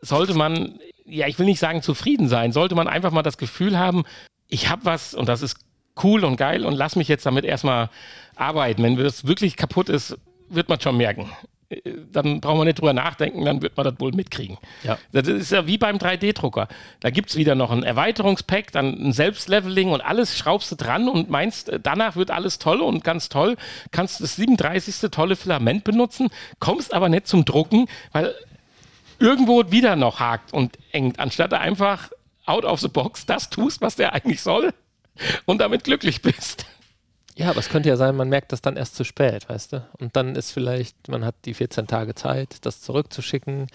[0.00, 3.78] sollte man, ja, ich will nicht sagen zufrieden sein, sollte man einfach mal das Gefühl
[3.78, 4.04] haben,
[4.48, 5.56] ich habe was und das ist
[6.02, 7.90] cool und geil und lass mich jetzt damit erstmal
[8.35, 8.83] arbeiten.
[8.83, 10.16] Wenn das wirklich kaputt ist,
[10.48, 11.30] wird man schon merken
[12.12, 14.59] dann brauchen wir nicht drüber nachdenken, dann wird man das wohl mitkriegen.
[14.83, 14.98] Ja.
[15.12, 16.66] Das ist ja wie beim 3D-Drucker.
[16.98, 21.09] Da gibt es wieder noch ein Erweiterungspack, dann ein Selbstleveling und alles schraubst du dran
[21.09, 23.56] und meinst, äh, danach wird alles toll und ganz toll.
[23.92, 25.11] Kannst das 37.
[25.11, 26.28] tolle Filament benutzen,
[26.59, 28.35] kommst aber nicht zum Drucken, weil
[29.20, 32.11] irgendwo wieder noch hakt und engt, anstatt einfach
[32.46, 34.72] out of the box das tust, was der eigentlich soll
[35.44, 36.66] und damit glücklich bist.
[37.36, 39.86] Ja, aber es könnte ja sein, man merkt das dann erst zu spät, weißt du?
[39.98, 43.66] Und dann ist vielleicht, man hat die 14 Tage Zeit, das zurückzuschicken.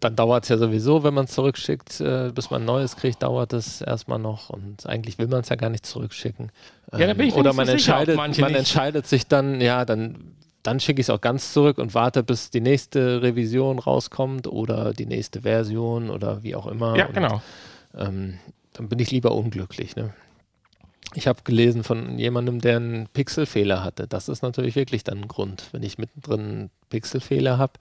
[0.00, 3.22] Dann dauert es ja sowieso, wenn man es zurückschickt, äh, bis man ein neues kriegt,
[3.22, 4.48] dauert es erstmal noch.
[4.48, 6.52] Und eigentlich will man es ja gar nicht zurückschicken.
[6.96, 10.34] Ja, da bin ich ähm, Oder man, so entscheidet, man entscheidet sich dann, ja, dann,
[10.62, 14.92] dann schicke ich es auch ganz zurück und warte, bis die nächste Revision rauskommt oder
[14.92, 16.96] die nächste Version oder wie auch immer.
[16.96, 17.42] Ja, genau.
[17.92, 18.38] Und, ähm,
[18.74, 19.96] dann bin ich lieber unglücklich.
[19.96, 20.14] Ne?
[21.14, 24.08] Ich habe gelesen von jemandem, der einen Pixelfehler hatte.
[24.08, 27.74] Das ist natürlich wirklich dann ein Grund, wenn ich mittendrin einen Pixelfehler habe,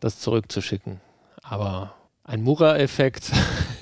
[0.00, 1.00] das zurückzuschicken.
[1.42, 3.30] Aber ein Mura-Effekt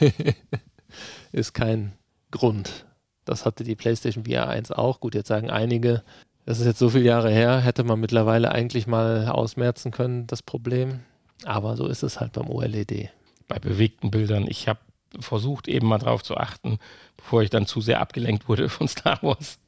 [1.32, 1.92] ist kein
[2.30, 2.84] Grund.
[3.24, 5.00] Das hatte die PlayStation VR 1 auch.
[5.00, 6.02] Gut, jetzt sagen einige,
[6.44, 10.42] das ist jetzt so viele Jahre her, hätte man mittlerweile eigentlich mal ausmerzen können, das
[10.42, 11.00] Problem.
[11.44, 13.10] Aber so ist es halt beim OLED.
[13.48, 14.46] Bei bewegten Bildern.
[14.48, 14.80] Ich habe
[15.20, 16.78] versucht, eben mal drauf zu achten,
[17.16, 19.58] bevor ich dann zu sehr abgelenkt wurde von Star Wars.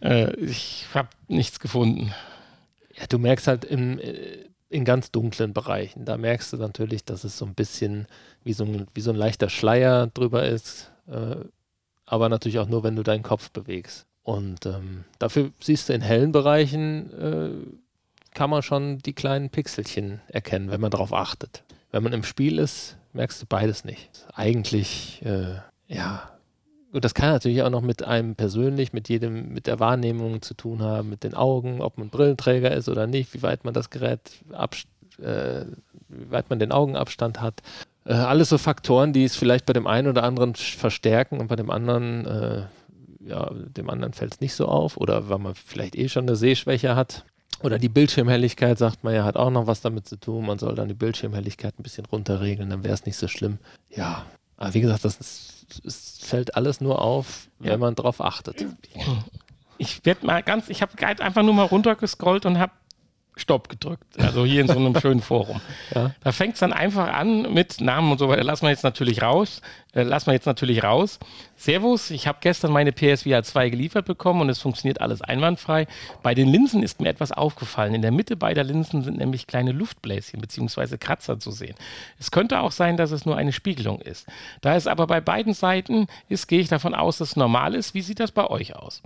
[0.00, 2.12] Äh, ich habe nichts gefunden.
[2.98, 7.24] Ja, du merkst halt im, äh, in ganz dunklen Bereichen, da merkst du natürlich, dass
[7.24, 8.06] es so ein bisschen
[8.42, 11.36] wie so ein, wie so ein leichter Schleier drüber ist, äh,
[12.04, 14.06] aber natürlich auch nur, wenn du deinen Kopf bewegst.
[14.22, 20.20] Und ähm, dafür siehst du in hellen Bereichen, äh, kann man schon die kleinen Pixelchen
[20.28, 21.62] erkennen, wenn man darauf achtet.
[21.92, 24.26] Wenn man im Spiel ist, merkst du beides nicht.
[24.34, 25.56] Eigentlich, äh,
[25.88, 26.30] ja.
[26.92, 30.54] Und das kann natürlich auch noch mit einem persönlich, mit jedem, mit der Wahrnehmung zu
[30.54, 33.90] tun haben, mit den Augen, ob man Brillenträger ist oder nicht, wie weit man das
[33.90, 34.20] Gerät
[35.18, 35.64] äh,
[36.08, 37.62] wie weit man den Augenabstand hat.
[38.04, 41.56] Äh, alles so Faktoren, die es vielleicht bei dem einen oder anderen verstärken und bei
[41.56, 42.62] dem anderen, äh,
[43.26, 46.36] ja, dem anderen fällt es nicht so auf oder weil man vielleicht eh schon eine
[46.36, 47.24] Sehschwäche hat.
[47.62, 50.46] Oder die Bildschirmhelligkeit, sagt man ja, hat auch noch was damit zu tun.
[50.46, 53.58] Man soll dann die Bildschirmhelligkeit ein bisschen runterregeln, dann wäre es nicht so schlimm.
[53.90, 57.72] Ja, aber wie gesagt, das ist, es fällt alles nur auf, ja.
[57.72, 58.64] wenn man drauf achtet.
[59.78, 62.72] Ich werde mal ganz, ich habe einfach nur mal runtergescrollt und habe
[63.38, 64.18] Stopp gedrückt.
[64.18, 65.60] Also hier in so einem schönen Forum.
[65.94, 66.12] Ja.
[66.20, 68.42] Da fängt es dann einfach an mit Namen und so weiter.
[68.42, 69.60] Lassen wir jetzt natürlich raus.
[69.96, 71.18] Äh, lassen wir jetzt natürlich raus.
[71.56, 75.86] Servus, ich habe gestern meine PSVR 2 geliefert bekommen und es funktioniert alles einwandfrei.
[76.22, 77.94] Bei den Linsen ist mir etwas aufgefallen.
[77.94, 80.98] In der Mitte beider Linsen sind nämlich kleine Luftbläschen bzw.
[80.98, 81.74] Kratzer zu sehen.
[82.20, 84.26] Es könnte auch sein, dass es nur eine Spiegelung ist.
[84.60, 87.94] Da es aber bei beiden Seiten ist, gehe ich davon aus, dass es normal ist.
[87.94, 89.02] Wie sieht das bei euch aus?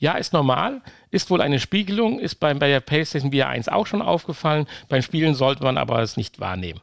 [0.00, 0.80] Ja, ist normal,
[1.12, 4.66] ist wohl eine Spiegelung, ist bei, bei der PlayStation VR 1 auch schon aufgefallen.
[4.88, 6.80] Beim Spielen sollte man aber es nicht wahrnehmen.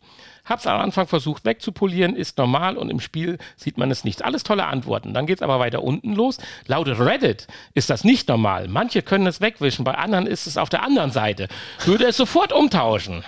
[0.50, 4.26] Hab's am Anfang versucht wegzupolieren, ist normal und im Spiel sieht man es nicht.
[4.26, 5.14] Alles tolle Antworten.
[5.14, 6.40] Dann geht's aber weiter unten los.
[6.66, 8.68] Laut Reddit ist das nicht normal.
[8.68, 11.48] Manche können es wegwischen, bei anderen ist es auf der anderen Seite.
[11.86, 13.24] Würde es sofort umtauschen.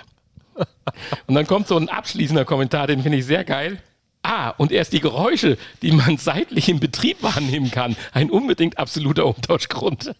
[1.26, 3.78] und dann kommt so ein abschließender Kommentar, den finde ich sehr geil.
[4.22, 9.26] Ah, und erst die Geräusche, die man seitlich im Betrieb wahrnehmen kann, ein unbedingt absoluter
[9.26, 10.14] Umtauschgrund.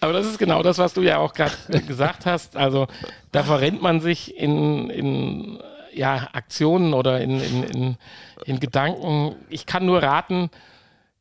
[0.00, 1.54] Aber das ist genau das, was du ja auch gerade
[1.86, 2.56] gesagt hast.
[2.56, 2.86] Also
[3.32, 5.58] da verrennt man sich in, in
[5.92, 7.96] ja, Aktionen oder in, in, in,
[8.44, 9.36] in Gedanken.
[9.48, 10.50] Ich kann nur raten,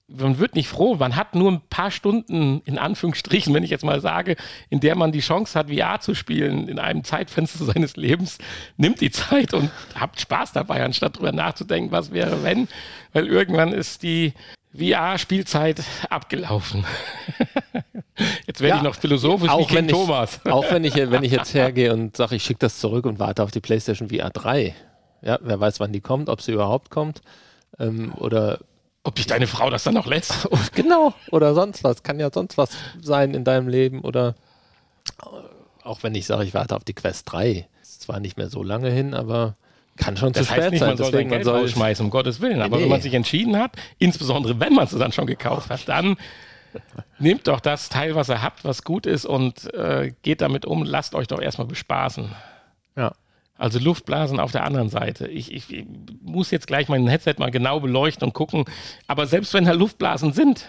[0.10, 3.86] man wird nicht froh, man hat nur ein paar Stunden, in Anführungsstrichen, wenn ich jetzt
[3.86, 4.36] mal sage,
[4.70, 8.40] in der man die Chance hat, VR zu spielen in einem Zeitfenster seines Lebens,
[8.78, 12.68] nimmt die Zeit und habt Spaß dabei, anstatt drüber nachzudenken, was wäre, wenn,
[13.14, 14.34] weil irgendwann ist die
[14.76, 16.86] VR-Spielzeit abgelaufen.
[18.48, 20.40] jetzt werde ja, ich noch philosophisch auch wie wenn ich, Thomas.
[20.46, 23.44] Auch wenn ich, wenn ich jetzt hergehe und sage, ich schicke das zurück und warte
[23.44, 24.76] auf die PlayStation VR 3.
[25.22, 27.22] Ja, wer weiß, wann die kommt, ob sie überhaupt kommt.
[27.80, 28.60] Ähm, oder
[29.04, 30.48] ob dich deine Frau das dann noch lässt?
[30.76, 31.14] genau.
[31.32, 32.04] Oder sonst was.
[32.04, 32.70] Kann ja sonst was
[33.02, 34.02] sein in deinem Leben.
[34.02, 34.36] Oder
[35.84, 37.68] auch wenn ich sage, ich warte auf die Quest 3.
[37.82, 39.56] Ist zwar nicht mehr so lange hin, aber
[40.00, 40.90] kann schon das zu spät nicht, sein.
[40.90, 42.62] Man soll Deswegen sein Geld man rausschmeißen, um Gottes Willen.
[42.62, 42.84] Aber nee.
[42.84, 46.18] wenn man sich entschieden hat, insbesondere wenn man es dann schon gekauft hat, dann
[47.20, 50.84] nehmt doch das Teil, was ihr habt, was gut ist und äh, geht damit um.
[50.84, 52.32] Lasst euch doch erstmal bespaßen.
[52.96, 53.12] Ja.
[53.58, 55.28] Also Luftblasen auf der anderen Seite.
[55.28, 55.86] Ich, ich, ich,
[56.22, 58.64] muss jetzt gleich mein Headset mal genau beleuchten und gucken.
[59.06, 60.66] Aber selbst wenn da Luftblasen sind,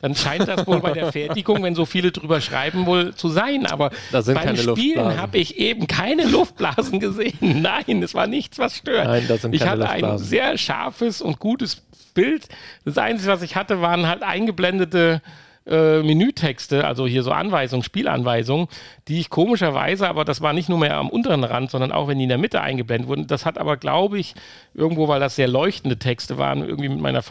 [0.00, 3.66] dann scheint das wohl bei der Fertigung, wenn so viele drüber schreiben, wohl zu sein.
[3.66, 7.62] Aber beim Spielen habe ich eben keine Luftblasen gesehen.
[7.62, 9.06] Nein, es war nichts, was stört.
[9.06, 11.82] Nein, das sind ich keine hatte ein sehr scharfes und gutes
[12.14, 12.48] Bild.
[12.84, 15.20] Das Einzige, was ich hatte, waren halt eingeblendete
[15.66, 18.68] äh, Menütexte, also hier so Anweisungen, Spielanweisungen,
[19.06, 22.18] die ich komischerweise, aber das war nicht nur mehr am unteren Rand, sondern auch wenn
[22.18, 23.26] die in der Mitte eingeblendet wurden.
[23.26, 24.34] Das hat aber, glaube ich,
[24.74, 27.22] irgendwo, weil das sehr leuchtende Texte waren, irgendwie mit meiner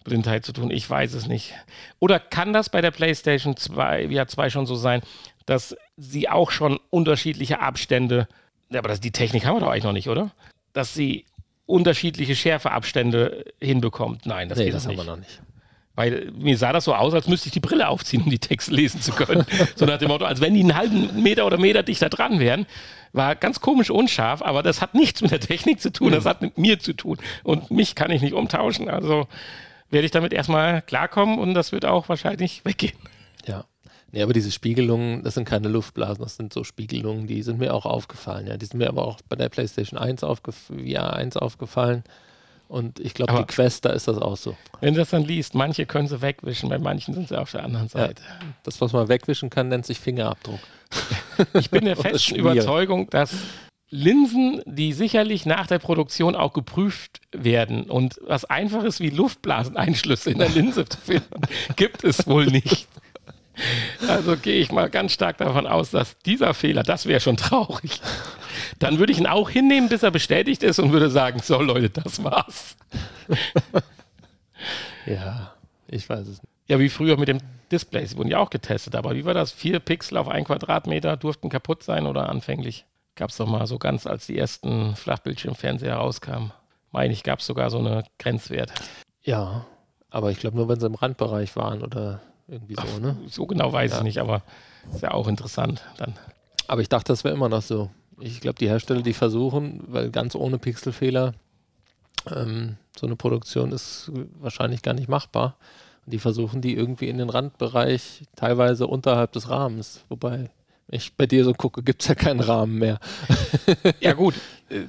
[0.00, 0.70] Farbenblindheit zu tun.
[0.70, 1.54] Ich weiß es nicht.
[1.98, 5.02] Oder kann das bei der PlayStation 2, ja 2 schon so sein,
[5.46, 8.28] dass sie auch schon unterschiedliche Abstände,
[8.72, 10.30] aber das, die Technik haben wir doch eigentlich noch nicht, oder?
[10.72, 11.26] Dass sie
[11.66, 14.26] unterschiedliche Schärfeabstände hinbekommt.
[14.26, 14.98] Nein, das nee, geht das nicht.
[14.98, 15.40] haben wir noch nicht.
[15.96, 18.72] Weil mir sah das so aus, als müsste ich die Brille aufziehen, um die Texte
[18.72, 19.44] lesen zu können.
[19.76, 22.66] so nach dem Motto, als wenn die einen halben Meter oder Meter dichter dran wären.
[23.12, 26.42] War ganz komisch unscharf, aber das hat nichts mit der Technik zu tun, das hat
[26.42, 27.18] mit mir zu tun.
[27.42, 28.88] Und mich kann ich nicht umtauschen.
[28.88, 29.26] Also
[29.90, 32.96] werde ich damit erstmal klarkommen und das wird auch wahrscheinlich weggehen.
[33.46, 33.64] Ja.
[34.12, 37.72] Nee, aber diese Spiegelungen, das sind keine Luftblasen, das sind so Spiegelungen, die sind mir
[37.72, 38.48] auch aufgefallen.
[38.48, 42.02] Ja, die sind mir aber auch bei der PlayStation 1 aufgef VR 1 aufgefallen.
[42.66, 44.56] Und ich glaube, die Quest, da ist das auch so.
[44.80, 47.64] Wenn du das dann liest, manche können sie wegwischen, bei manchen sind sie auf der
[47.64, 48.22] anderen Seite.
[48.22, 50.60] Ja, das, was man wegwischen kann, nennt sich Fingerabdruck.
[51.54, 53.34] Ich bin der festen Überzeugung, dass
[53.90, 60.38] Linsen, die sicherlich nach der Produktion auch geprüft werden und was einfaches wie Luftblaseneinschlüsse in
[60.38, 61.42] der Linse zu finden,
[61.76, 62.86] gibt es wohl nicht.
[64.08, 68.00] Also gehe ich mal ganz stark davon aus, dass dieser Fehler, das wäre schon traurig,
[68.78, 71.90] dann würde ich ihn auch hinnehmen, bis er bestätigt ist und würde sagen, so Leute,
[71.90, 72.76] das war's.
[75.06, 75.52] ja,
[75.88, 76.52] ich weiß es nicht.
[76.68, 77.40] Ja, wie früher mit dem
[77.72, 79.50] Display, sie wurden ja auch getestet, aber wie war das?
[79.50, 82.86] Vier Pixel auf ein Quadratmeter durften kaputt sein oder anfänglich?
[83.20, 86.52] Gab es doch mal so ganz, als die ersten Flachbildschirmfernseher rauskamen.
[86.90, 88.72] Meine ich, gab es sogar so eine Grenzwert.
[89.22, 89.66] Ja,
[90.10, 93.16] aber ich glaube nur, wenn sie im Randbereich waren oder irgendwie so, Ach, ne?
[93.28, 93.98] So genau weiß ja.
[93.98, 94.42] ich nicht, aber
[94.92, 96.14] ist ja auch interessant dann.
[96.66, 100.10] Aber ich dachte, das wäre immer noch so ich glaube, die Hersteller, die versuchen, weil
[100.10, 101.34] ganz ohne Pixelfehler
[102.30, 105.56] ähm, so eine Produktion ist wahrscheinlich gar nicht machbar.
[106.04, 110.50] Und die versuchen die irgendwie in den Randbereich, teilweise unterhalb des Rahmens, wobei
[110.90, 112.98] ich bei dir so gucke, gibt es ja keinen Rahmen mehr.
[114.00, 114.34] Ja gut,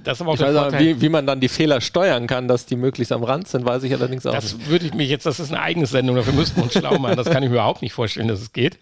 [0.03, 0.79] das ist aber auch ich weiß Vorteil.
[0.79, 3.83] Wie, wie, man dann die Fehler steuern kann, dass die möglichst am Rand sind, weiß
[3.83, 4.61] ich allerdings auch das nicht.
[4.61, 6.97] Das würde ich mich jetzt, das ist eine eigene Sendung, dafür müssten wir uns schlau
[6.99, 7.17] machen.
[7.17, 8.77] Das kann ich mir überhaupt nicht vorstellen, dass es geht.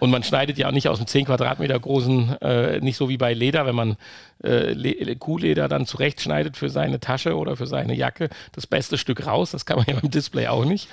[0.00, 3.18] Und man schneidet ja auch nicht aus einem 10 Quadratmeter großen, äh, nicht so wie
[3.18, 3.96] bei Leder, wenn man
[4.42, 9.50] äh, Kuhleder dann zurechtschneidet für seine Tasche oder für seine Jacke, das beste Stück raus.
[9.50, 10.88] Das kann man ja beim Display auch nicht.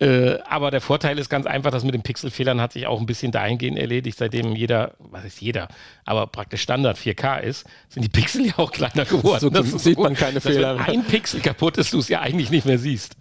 [0.00, 3.06] Äh, aber der Vorteil ist ganz einfach, dass mit den Pixelfehlern hat sich auch ein
[3.06, 5.68] bisschen dahingehend erledigt, seitdem jeder, was ist jeder,
[6.04, 9.40] aber praktisch Standard 4K ist, sind die Pixel ja auch kleiner geworden.
[9.40, 10.88] So das sieht man keine Fehler mehr.
[10.88, 13.16] Ein Pixel kaputt ist, du es ja eigentlich nicht mehr siehst.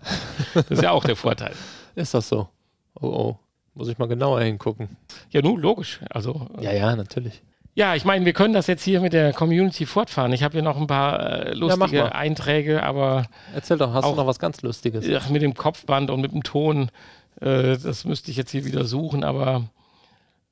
[0.53, 1.53] Das ist ja auch der Vorteil.
[1.95, 2.47] Ist das so?
[3.01, 3.39] Oh oh.
[3.73, 4.97] Muss ich mal genauer hingucken.
[5.29, 5.99] Ja, nun, logisch.
[6.09, 7.43] Also, ja, ja, natürlich.
[7.77, 10.33] Ja, ich meine, wir können das jetzt hier mit der Community fortfahren.
[10.33, 13.27] Ich habe hier noch ein paar äh, lustige ja, Einträge, aber.
[13.53, 15.05] Erzähl doch, hast du noch was ganz Lustiges?
[15.15, 16.89] Ach, mit dem Kopfband und mit dem Ton.
[17.39, 19.69] Äh, das müsste ich jetzt hier wieder suchen, aber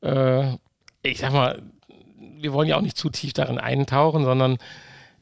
[0.04, 0.54] äh,
[1.02, 1.64] ich sag mal,
[2.20, 4.60] wir wollen ja auch nicht zu tief darin eintauchen, sondern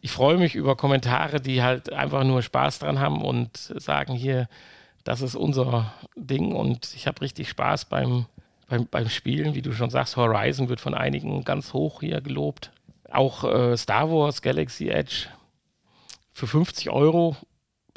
[0.02, 4.50] ich freue mich über Kommentare, die halt einfach nur Spaß dran haben und sagen hier,
[5.06, 8.26] das ist unser Ding und ich habe richtig Spaß beim
[8.68, 12.72] beim, beim Spielen, wie du schon sagst, Horizon wird von einigen ganz hoch hier gelobt.
[13.12, 15.28] Auch äh, Star Wars, Galaxy Edge.
[16.34, 17.36] für 50 Euro,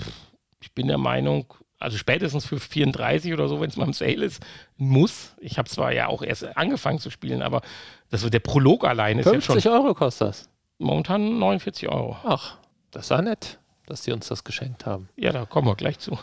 [0.01, 0.13] pff,
[0.61, 1.47] ich bin der Meinung,
[1.79, 4.43] also spätestens für 34 oder so, wenn es mal im Sale ist,
[4.77, 5.35] muss.
[5.41, 7.63] Ich habe zwar ja auch erst angefangen zu spielen, aber
[8.11, 10.49] das wird der Prolog allein ist 50 ja schon Euro kostet das.
[10.79, 12.17] momentan 49 Euro.
[12.25, 12.57] Ach,
[12.91, 15.09] das ja nett, dass sie uns das geschenkt haben.
[15.17, 16.19] Ja, da kommen wir gleich zu.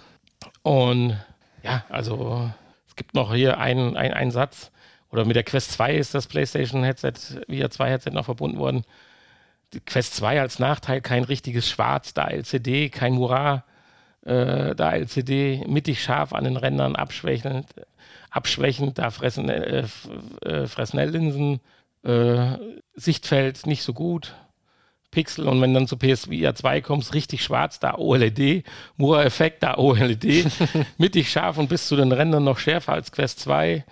[0.63, 1.17] Und
[1.63, 2.51] ja, also
[2.93, 4.71] es gibt noch hier einen, einen, einen Satz.
[5.09, 7.13] Oder mit der Quest 2 ist das PlayStation Headset,
[7.47, 8.83] via 2 Headset noch verbunden worden.
[9.73, 13.63] Die Quest 2 als Nachteil kein richtiges Schwarz, da LCD, kein Murat,
[14.25, 17.65] äh, da LCD, mittig scharf an den Rändern, abschwächend,
[18.29, 19.87] abschwächend da Fressen, äh,
[20.41, 21.61] äh, Fresnel-Linsen,
[22.03, 22.57] äh,
[22.93, 24.35] Sichtfeld nicht so gut.
[25.13, 28.65] Pixel und wenn dann zu PSVR 2 kommst, richtig schwarz, da OLED,
[28.97, 30.47] Mura-Effekt, da OLED,
[30.97, 33.85] mittig scharf und bis zu den Rändern noch schärfer als Quest 2,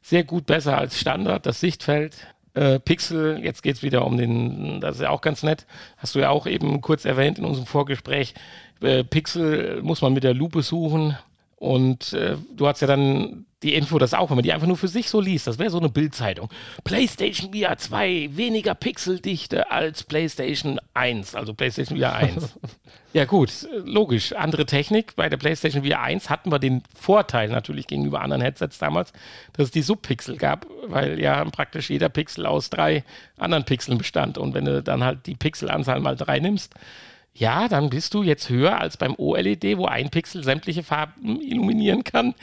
[0.00, 2.16] sehr gut besser als Standard, das Sichtfeld.
[2.54, 5.66] Äh, Pixel, jetzt geht es wieder um den, das ist ja auch ganz nett,
[5.98, 8.34] hast du ja auch eben kurz erwähnt in unserem Vorgespräch,
[8.80, 11.16] äh, Pixel muss man mit der Lupe suchen
[11.56, 14.76] und äh, du hast ja dann die Info, dass auch, wenn man die einfach nur
[14.76, 16.48] für sich so liest, das wäre so eine Bildzeitung.
[16.84, 22.58] PlayStation VR 2 weniger Pixeldichte als PlayStation 1, also PlayStation VR 1.
[23.12, 24.32] ja gut, äh, logisch.
[24.32, 25.14] Andere Technik.
[25.16, 29.12] Bei der PlayStation VR 1 hatten wir den Vorteil natürlich gegenüber anderen Headsets damals,
[29.52, 33.04] dass es die Subpixel gab, weil ja praktisch jeder Pixel aus drei
[33.36, 34.38] anderen Pixeln bestand.
[34.38, 36.74] Und wenn du dann halt die Pixelanzahl mal drei nimmst,
[37.34, 42.04] ja, dann bist du jetzt höher als beim OLED, wo ein Pixel sämtliche Farben illuminieren
[42.04, 42.34] kann.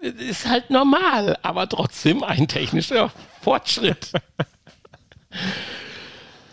[0.00, 3.10] Ist halt normal, aber trotzdem ein technischer
[3.42, 4.10] Fortschritt.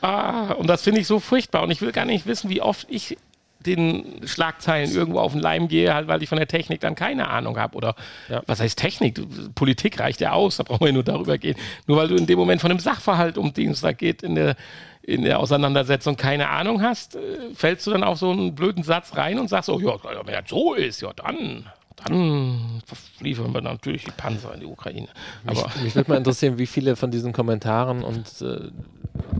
[0.01, 1.63] ah, und das finde ich so furchtbar.
[1.63, 3.17] Und ich will gar nicht wissen, wie oft ich
[3.65, 7.29] den Schlagzeilen irgendwo auf den Leim gehe, halt, weil ich von der Technik dann keine
[7.29, 7.77] Ahnung habe.
[7.77, 7.95] Oder
[8.27, 8.41] Ja.
[8.47, 9.21] was heißt Technik?
[9.53, 11.55] Politik reicht ja aus, da brauchen wir nur darüber gehen.
[11.85, 14.33] Nur weil du in dem Moment von einem Sachverhalt, um den es da geht, in
[14.33, 14.55] der,
[15.03, 17.19] in der Auseinandersetzung keine Ahnung hast, äh,
[17.53, 19.93] fällst du dann auf so einen blöden Satz rein und sagst, oh ja,
[20.25, 21.67] wenn das so ist, ja dann,
[22.05, 22.81] dann
[23.19, 25.07] liefern wir natürlich die Panzer in die Ukraine.
[25.45, 28.69] Aber mich, mich würde mal interessieren, wie viele von diesen Kommentaren und äh,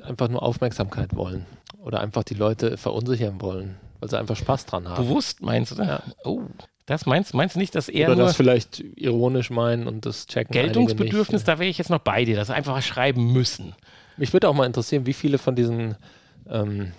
[0.08, 1.46] einfach nur Aufmerksamkeit wollen
[1.84, 5.04] oder einfach die Leute verunsichern wollen, weil sie einfach Spaß dran haben.
[5.04, 5.84] bewusst meinst du?
[5.84, 6.04] Ja.
[6.24, 6.42] Oh,
[6.86, 10.54] das meinst, meinst du nicht, dass er Oder das vielleicht ironisch meinen und das checken.
[10.54, 11.48] Geltungsbedürfnis, Nicht.
[11.48, 13.76] da wäre ich jetzt noch bei dir, dass sie einfach schreiben müssen.
[14.18, 15.96] Mich würde auch mal interessieren, wie viele von diesen
[16.50, 16.92] ähm,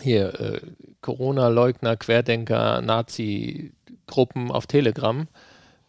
[0.00, 0.60] hier äh,
[1.02, 2.80] Corona-Leugner, Querdenker,
[4.06, 5.28] Nazi-Gruppen auf Telegram,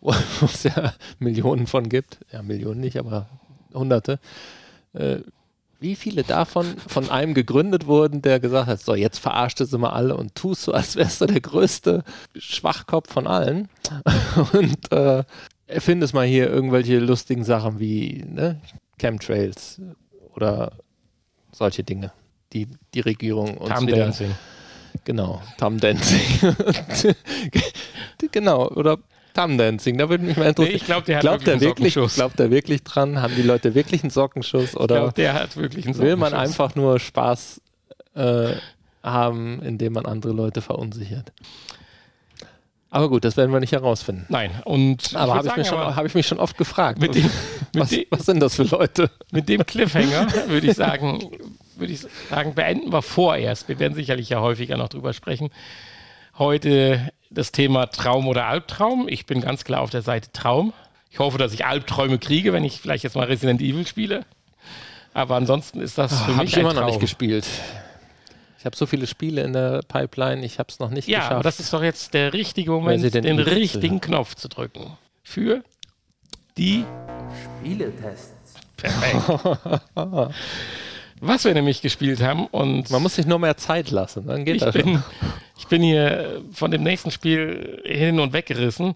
[0.01, 3.28] wo wo es ja Millionen von gibt, ja Millionen nicht, aber
[3.73, 4.19] Hunderte,
[4.93, 5.17] äh,
[5.80, 9.93] wie viele davon von einem gegründet wurden, der gesagt hat, so jetzt verarscht es immer
[9.93, 12.04] alle und tust so, als wärst du der größte
[12.38, 13.67] Schwachkopf von allen.
[14.54, 15.23] Und äh,
[15.67, 18.62] erfindest mal hier irgendwelche lustigen Sachen wie ne,
[18.97, 19.82] Chemtrails
[20.34, 20.71] oder
[21.51, 22.13] solche Dinge,
[22.54, 24.32] die die Regierung uns Tam wieder, Dancing.
[25.04, 26.21] genau, Tam Dancing,
[28.32, 28.98] genau, oder
[29.34, 30.76] Tam Dancing, da würde mich mal Nee, interessieren.
[30.78, 32.16] ich glaube, der hat Glaubt wirklich einen wirklich, Sockenschuss.
[32.16, 33.22] glaubt er wirklich dran?
[33.22, 36.32] Haben die Leute wirklich einen Sockenschuss Ich oder glaube, der hat wirklich einen will man
[36.32, 36.60] Sockenschuss.
[36.62, 37.62] einfach nur Spaß
[38.16, 38.54] äh,
[39.04, 41.34] haben, indem man andere Leute verunsichert?
[42.90, 44.26] Aber gut, das werden wir nicht herausfinden.
[44.30, 47.02] Nein, und Aber habe ich, mich schon- hab ich mich schon oft gefragt.
[47.02, 47.24] Mit dem-
[47.74, 49.12] mit was, dem- was sind das für Leute?
[49.32, 51.20] mit dem Cliffhanger würde ich sagen,
[51.76, 53.68] würde ich sagen, beenden wir vorerst.
[53.68, 55.50] Wir werden sicherlich ja häufiger noch drüber sprechen.
[56.40, 59.08] Heute das Thema Traum oder Albtraum.
[59.08, 60.74] Ich bin ganz klar auf der Seite Traum.
[61.10, 64.26] Ich hoffe, dass ich Albträume kriege, wenn ich vielleicht jetzt mal Resident Evil spiele.
[65.14, 67.46] Aber ansonsten ist das für Habe mich ich immer noch nicht gespielt.
[68.60, 71.34] Ich habe so viele Spiele in der Pipeline, ich habe es noch nicht Ja, geschafft.
[71.36, 74.98] aber das ist doch jetzt der richtige Moment, den richtigen Knopf zu drücken.
[75.24, 75.64] Für
[76.58, 76.84] die
[77.62, 78.56] Spieletests.
[78.76, 79.82] Perfekt.
[81.21, 84.58] Was wir nämlich gespielt haben und Man muss sich nur mehr Zeit lassen, dann geht
[84.58, 84.84] ich das schon.
[84.84, 85.04] bin,
[85.58, 88.95] ich bin hier von dem nächsten Spiel hin und weg gerissen.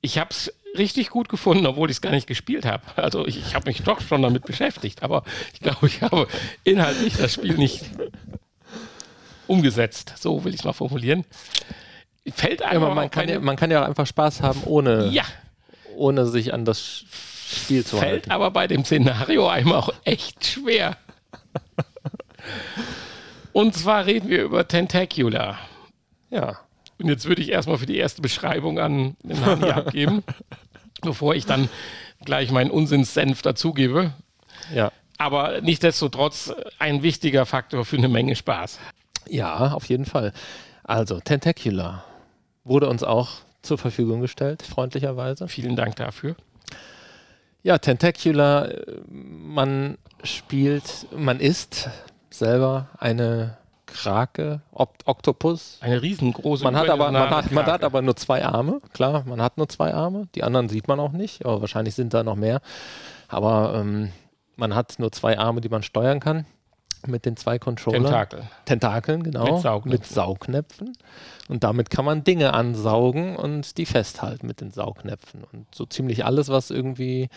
[0.00, 2.82] Ich habe es richtig gut gefunden, obwohl ich es gar nicht gespielt habe.
[2.96, 5.22] Also ich, ich habe mich doch schon damit beschäftigt, aber
[5.52, 6.26] ich glaube, ich habe
[6.64, 7.84] inhaltlich das Spiel nicht
[9.46, 10.14] umgesetzt.
[10.18, 11.24] So will ich es mal formulieren.
[12.34, 15.24] Fällt Ja, einfach man, kann ja, man kann ja auch einfach Spaß haben, ohne, ja,
[15.96, 17.04] ohne sich an das
[17.52, 18.30] Spiel zu fällt halten.
[18.30, 20.96] aber bei dem Szenario einmal auch echt schwer.
[23.52, 25.58] Und zwar reden wir über Tentacular.
[26.30, 26.58] Ja.
[26.98, 30.22] Und jetzt würde ich erstmal für die erste Beschreibung an den Hani abgeben,
[31.02, 31.68] bevor ich dann
[32.24, 34.12] gleich meinen Unsinnssenf dazugebe.
[34.74, 34.92] Ja.
[35.18, 38.78] Aber nichtsdestotrotz ein wichtiger Faktor für eine Menge Spaß.
[39.28, 40.32] Ja, auf jeden Fall.
[40.84, 42.04] Also, Tentacular
[42.64, 43.30] wurde uns auch
[43.62, 45.48] zur Verfügung gestellt, freundlicherweise.
[45.48, 46.36] Vielen Dank dafür.
[47.62, 51.88] Ja, Tentacular, äh, man spielt, man ist
[52.30, 53.56] selber eine
[53.86, 55.78] Krake, Opt Oktopus.
[55.80, 56.64] Eine riesengroße.
[56.64, 59.68] Man hat, aber, man, hat, man hat aber nur zwei Arme, klar, man hat nur
[59.68, 60.28] zwei Arme.
[60.34, 62.60] Die anderen sieht man auch nicht, aber wahrscheinlich sind da noch mehr.
[63.28, 64.12] Aber ähm,
[64.56, 66.46] man hat nur zwei Arme, die man steuern kann
[67.06, 68.04] mit den zwei Controllern.
[68.04, 68.42] Tentakel.
[68.64, 69.54] Tentakeln, genau.
[69.54, 69.90] Mit Saugnäpfen.
[69.90, 70.92] Mit Saugnäpfen.
[71.48, 75.44] Und damit kann man Dinge ansaugen und die festhalten mit den Saugnäpfen.
[75.52, 77.28] Und so ziemlich alles, was irgendwie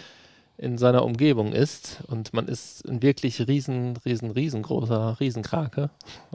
[0.58, 2.00] in seiner Umgebung ist.
[2.08, 5.90] Und man ist ein wirklich riesen, riesen, riesengroßer Riesenkrake.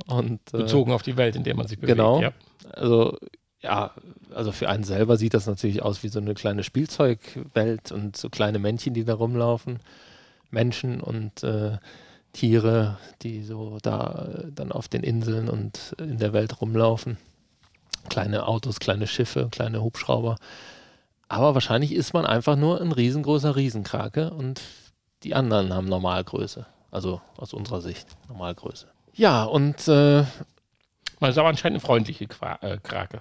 [0.07, 1.97] Und, äh, Bezogen auf die Welt, in der man sich bewegt.
[1.97, 2.20] Genau.
[2.20, 2.33] Ja.
[2.72, 3.16] also
[3.62, 3.93] ja,
[4.35, 8.31] also für einen selber sieht das natürlich aus wie so eine kleine Spielzeugwelt und so
[8.31, 9.81] kleine Männchen, die da rumlaufen.
[10.51, 11.78] Menschen und äh,
[12.33, 17.16] Tiere, die so da äh, dann auf den Inseln und in der Welt rumlaufen.
[18.09, 20.37] Kleine Autos, kleine Schiffe, kleine Hubschrauber.
[21.28, 24.61] Aber wahrscheinlich ist man einfach nur ein riesengroßer Riesenkrake und
[25.22, 26.66] die anderen haben Normalgröße.
[26.91, 28.87] Also aus unserer Sicht Normalgröße.
[29.14, 30.24] Ja, und äh,
[31.20, 33.20] Man ist aber anscheinend eine freundliche Qua äh, Krake.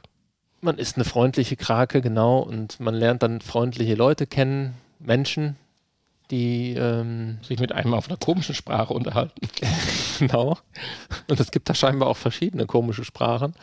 [0.62, 5.56] man ist eine freundliche Krake, genau, und man lernt dann freundliche Leute kennen, Menschen,
[6.32, 9.42] die, ähm, Sich mit einem auf einer komischen Sprache unterhalten.
[10.20, 10.58] genau.
[11.28, 13.54] Und es gibt da scheinbar auch verschiedene komische Sprachen.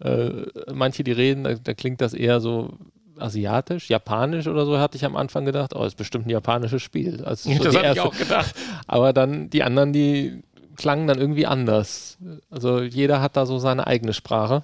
[0.00, 0.30] Äh,
[0.72, 2.78] manche, die reden, da, da klingt das eher so
[3.18, 7.24] asiatisch, japanisch oder so, hatte ich am Anfang gedacht, oh, ist bestimmt ein japanisches Spiel.
[7.24, 8.54] Also so das habe ich auch gedacht.
[8.86, 10.42] Aber dann die anderen, die
[10.76, 12.18] klangen dann irgendwie anders.
[12.50, 14.62] Also jeder hat da so seine eigene Sprache.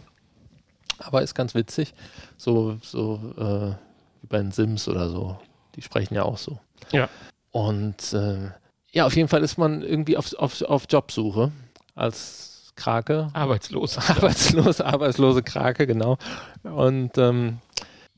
[0.98, 1.94] Aber ist ganz witzig.
[2.38, 3.76] So, so äh,
[4.22, 5.38] wie bei den Sims oder so.
[5.74, 6.58] Die sprechen ja auch so.
[6.90, 7.08] Ja.
[7.56, 8.50] Und äh,
[8.92, 11.52] ja, auf jeden Fall ist man irgendwie auf, auf, auf Jobsuche
[11.94, 13.30] als Krake.
[13.32, 13.96] Arbeitslos.
[14.10, 16.18] Arbeitslos, arbeitslose Krake, genau.
[16.64, 17.60] Und ähm,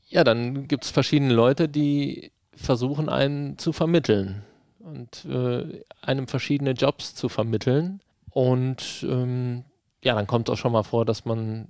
[0.09, 4.43] ja, dann gibt es verschiedene Leute, die versuchen, einen zu vermitteln
[4.79, 8.01] und äh, einem verschiedene Jobs zu vermitteln.
[8.31, 9.63] Und ähm,
[10.03, 11.69] ja, dann kommt auch schon mal vor, dass man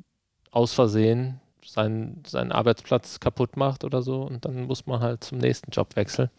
[0.50, 5.38] aus Versehen seinen, seinen Arbeitsplatz kaputt macht oder so und dann muss man halt zum
[5.38, 6.32] nächsten Job wechseln.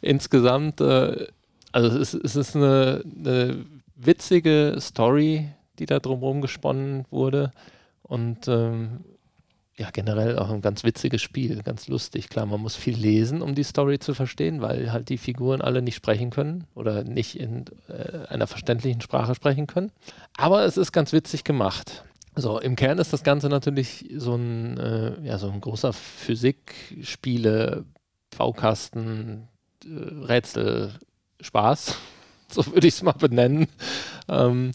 [0.00, 1.26] Insgesamt, äh,
[1.72, 3.64] also es ist, es ist eine, eine
[3.96, 5.48] witzige Story,
[5.78, 7.50] die da drumherum gesponnen wurde.
[8.02, 9.04] Und ähm,
[9.76, 12.28] ja, generell auch ein ganz witziges Spiel, ganz lustig.
[12.28, 15.80] Klar, man muss viel lesen, um die Story zu verstehen, weil halt die Figuren alle
[15.80, 19.90] nicht sprechen können oder nicht in äh, einer verständlichen Sprache sprechen können.
[20.36, 22.04] Aber es ist ganz witzig gemacht.
[22.36, 27.84] So, im Kern ist das Ganze natürlich so ein, äh, ja, so ein großer Physik-Spiele,
[28.36, 29.48] Baukasten,
[29.84, 30.94] äh, Rätsel,
[31.40, 31.96] Spaß.
[32.52, 33.68] So würde ich es mal benennen.
[34.28, 34.72] Ähm,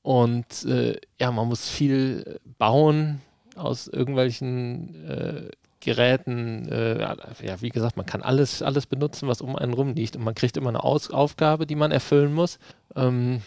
[0.00, 3.20] und äh, ja, man muss viel bauen
[3.54, 5.50] aus irgendwelchen äh,
[5.80, 6.66] Geräten.
[6.68, 10.16] Äh, ja, wie gesagt, man kann alles, alles benutzen, was um einen rum liegt.
[10.16, 12.58] Und man kriegt immer eine Aus Aufgabe, die man erfüllen muss.
[12.96, 13.42] Ähm,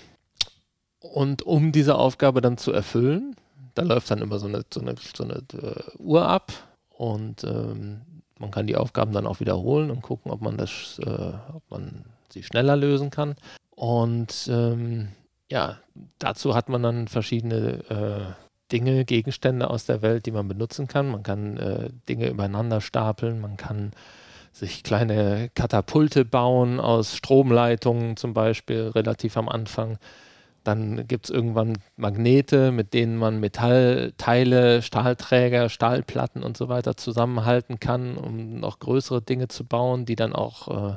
[1.00, 3.36] und um diese Aufgabe dann zu erfüllen,
[3.74, 6.52] da läuft dann immer so eine, so eine, so eine äh, Uhr ab.
[6.90, 8.02] Und ähm,
[8.42, 12.04] man kann die Aufgaben dann auch wiederholen und gucken, ob man das, äh, ob man
[12.30, 13.36] sie schneller lösen kann.
[13.70, 15.10] Und ähm,
[15.50, 15.78] ja,
[16.20, 18.34] dazu hat man dann verschiedene äh,
[18.72, 21.10] Dinge, Gegenstände aus der Welt, die man benutzen kann.
[21.10, 23.92] Man kann äh, Dinge übereinander stapeln, man kann
[24.52, 29.98] sich kleine Katapulte bauen aus Stromleitungen zum Beispiel, relativ am Anfang.
[30.64, 37.80] Dann gibt es irgendwann Magnete, mit denen man Metallteile, Stahlträger, Stahlplatten und so weiter zusammenhalten
[37.80, 40.96] kann, um noch größere Dinge zu bauen, die dann auch äh,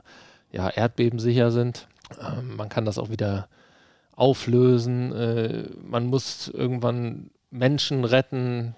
[0.52, 1.88] ja, erdbebensicher sind.
[2.20, 3.48] Ähm, man kann das auch wieder
[4.14, 5.12] auflösen.
[5.12, 8.74] Äh, man muss irgendwann Menschen retten,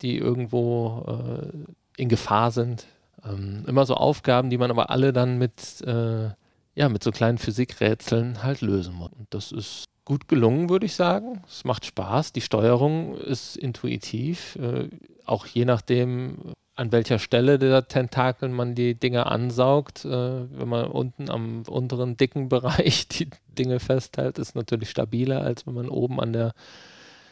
[0.00, 2.86] die irgendwo äh, in Gefahr sind.
[3.24, 6.30] Ähm, immer so Aufgaben, die man aber alle dann mit, äh,
[6.74, 9.10] ja, mit so kleinen Physikrätseln halt lösen muss.
[9.12, 11.42] Und das ist gut gelungen, würde ich sagen.
[11.46, 12.32] Es macht Spaß.
[12.32, 14.56] Die Steuerung ist intuitiv.
[14.56, 14.88] Äh,
[15.24, 20.04] auch je nachdem, an welcher Stelle der Tentakel man die Dinge ansaugt.
[20.04, 25.66] Äh, wenn man unten am unteren dicken Bereich die Dinge festhält, ist natürlich stabiler, als
[25.66, 26.52] wenn man oben an der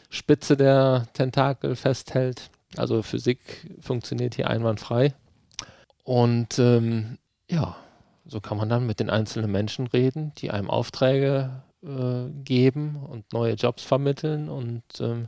[0.09, 2.49] Spitze der Tentakel festhält.
[2.77, 3.39] Also Physik
[3.81, 5.13] funktioniert hier einwandfrei.
[6.03, 7.17] Und ähm,
[7.49, 7.75] ja,
[8.25, 13.31] so kann man dann mit den einzelnen Menschen reden, die einem Aufträge äh, geben und
[13.33, 14.49] neue Jobs vermitteln.
[14.49, 15.27] Und ähm,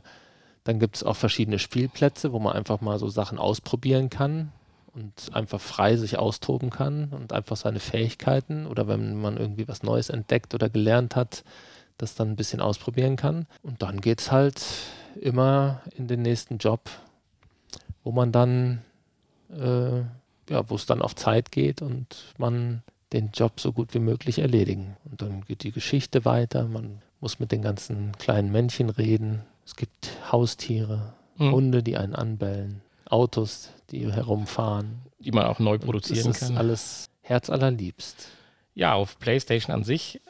[0.64, 4.52] dann gibt es auch verschiedene Spielplätze, wo man einfach mal so Sachen ausprobieren kann
[4.94, 9.82] und einfach frei sich austoben kann und einfach seine Fähigkeiten oder wenn man irgendwie was
[9.82, 11.44] Neues entdeckt oder gelernt hat,
[11.98, 13.46] das dann ein bisschen ausprobieren kann.
[13.62, 14.64] Und dann geht es halt
[15.20, 16.90] immer in den nächsten Job,
[18.02, 18.82] wo man dann,
[19.50, 20.00] äh,
[20.50, 22.82] ja, wo es dann auf Zeit geht und man
[23.14, 24.96] den Job so gut wie möglich erledigen.
[25.10, 29.42] Und dann geht die Geschichte weiter, man muss mit den ganzen kleinen Männchen reden.
[29.64, 31.50] Es gibt Haustiere, Mhm.
[31.52, 35.00] Hunde, die einen anbellen, Autos, die herumfahren.
[35.18, 36.56] Die man auch neu Das produzieren ist kann.
[36.58, 38.28] alles herzallerliebst.
[38.74, 40.20] Ja, auf PlayStation an sich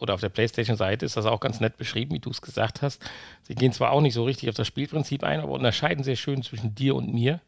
[0.00, 3.00] oder auf der PlayStation-Seite ist das auch ganz nett beschrieben, wie du es gesagt hast.
[3.42, 6.42] Sie gehen zwar auch nicht so richtig auf das Spielprinzip ein, aber unterscheiden sehr schön
[6.42, 7.40] zwischen dir und mir.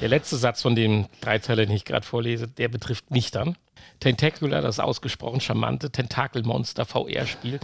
[0.00, 3.56] Der letzte Satz von dem Dreizeiler, den ich gerade vorlese, der betrifft mich dann.
[4.00, 7.60] Tentacular, das ausgesprochen charmante Tentakelmonster VR-Spiel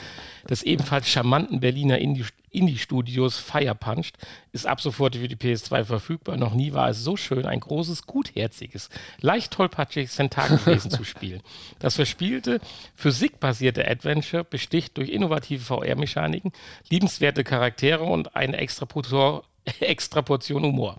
[0.48, 4.16] des ebenfalls charmanten Berliner Indie- Indie-Studios Firepunched,
[4.52, 6.36] ist ab sofort für die PS2 verfügbar.
[6.36, 11.42] Noch nie war es so schön, ein großes, gutherziges, leicht tollpatschiges Tentakelwesen zu spielen.
[11.78, 12.60] Das verspielte,
[12.94, 16.52] physikbasierte Adventure besticht durch innovative VR-Mechaniken,
[16.88, 18.86] liebenswerte Charaktere und eine extra
[20.22, 20.96] Portion Humor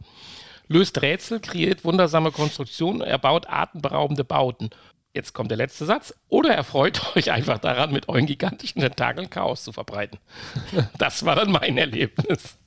[0.71, 4.69] löst Rätsel, kreiert wundersame Konstruktionen, erbaut atemberaubende Bauten.
[5.13, 6.13] Jetzt kommt der letzte Satz.
[6.29, 10.19] Oder erfreut euch einfach daran, mit euren gigantischen Tentakeln Chaos zu verbreiten.
[10.97, 12.57] Das war dann mein Erlebnis.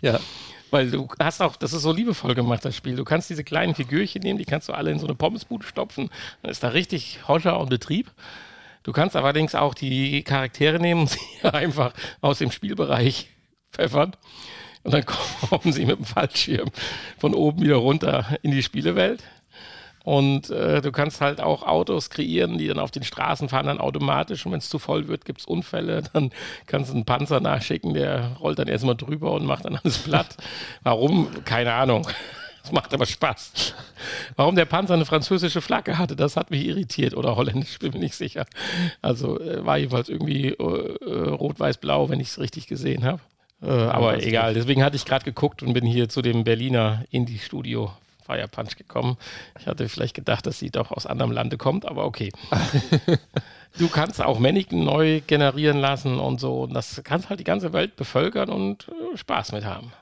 [0.00, 0.20] Ja,
[0.70, 2.94] Weil du hast auch, das ist so liebevoll gemacht, das Spiel.
[2.94, 6.10] Du kannst diese kleinen Figürchen nehmen, die kannst du alle in so eine Pommesbude stopfen.
[6.42, 8.12] Dann ist da richtig Hoscher und Betrieb.
[8.84, 13.28] Du kannst allerdings auch die Charaktere nehmen und sie einfach aus dem Spielbereich
[13.72, 14.16] pfeffern.
[14.82, 15.04] Und dann
[15.48, 16.70] kommen sie mit dem Fallschirm
[17.18, 19.22] von oben wieder runter in die Spielewelt.
[20.02, 23.80] Und äh, du kannst halt auch Autos kreieren, die dann auf den Straßen fahren, dann
[23.80, 24.46] automatisch.
[24.46, 26.02] Und wenn es zu voll wird, gibt es Unfälle.
[26.12, 26.30] Dann
[26.66, 30.36] kannst du einen Panzer nachschicken, der rollt dann erstmal drüber und macht dann alles platt.
[30.82, 31.28] Warum?
[31.44, 32.06] Keine Ahnung.
[32.62, 33.74] Es macht aber Spaß.
[34.36, 37.16] Warum der Panzer eine französische Flagge hatte, das hat mich irritiert.
[37.16, 38.44] Oder holländisch, bin mir nicht sicher.
[39.00, 43.20] Also äh, war jedenfalls irgendwie äh, äh, rot-weiß-blau, wenn ich es richtig gesehen habe.
[43.62, 44.54] Äh, aber ist egal.
[44.54, 47.92] Deswegen hatte ich gerade geguckt und bin hier zu dem Berliner Indie-Studio
[48.30, 49.16] Fire Punch gekommen.
[49.58, 52.30] Ich hatte vielleicht gedacht, dass sie doch aus anderem Lande kommt, aber okay.
[53.78, 56.62] du kannst auch Mannequin neu generieren lassen und so.
[56.62, 59.92] Und das kannst halt die ganze Welt bevölkern und äh, Spaß mit haben.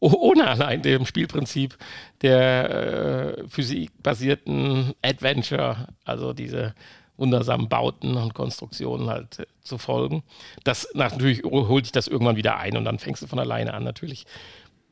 [0.00, 1.78] Oh, ohne allein dem Spielprinzip
[2.22, 6.74] der äh, physikbasierten Adventure, also diese
[7.16, 10.22] wundersamen Bauten und Konstruktionen halt äh, zu folgen.
[10.64, 13.84] Das natürlich holt dich das irgendwann wieder ein und dann fängst du von alleine an,
[13.84, 14.24] natürlich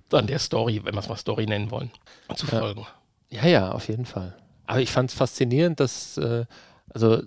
[0.09, 1.91] dann der Story, wenn wir es mal Story nennen wollen,
[2.35, 2.59] zu Ja.
[2.59, 2.87] folgen.
[3.31, 4.37] Ja, ja, auf jeden Fall.
[4.67, 6.47] Aber ich fand es faszinierend, dass, äh,
[6.93, 7.23] also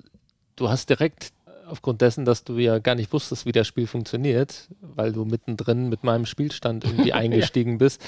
[0.57, 1.31] du hast direkt
[1.67, 5.87] aufgrund dessen, dass du ja gar nicht wusstest, wie das Spiel funktioniert, weil du mittendrin
[5.87, 8.01] mit meinem Spielstand irgendwie eingestiegen bist,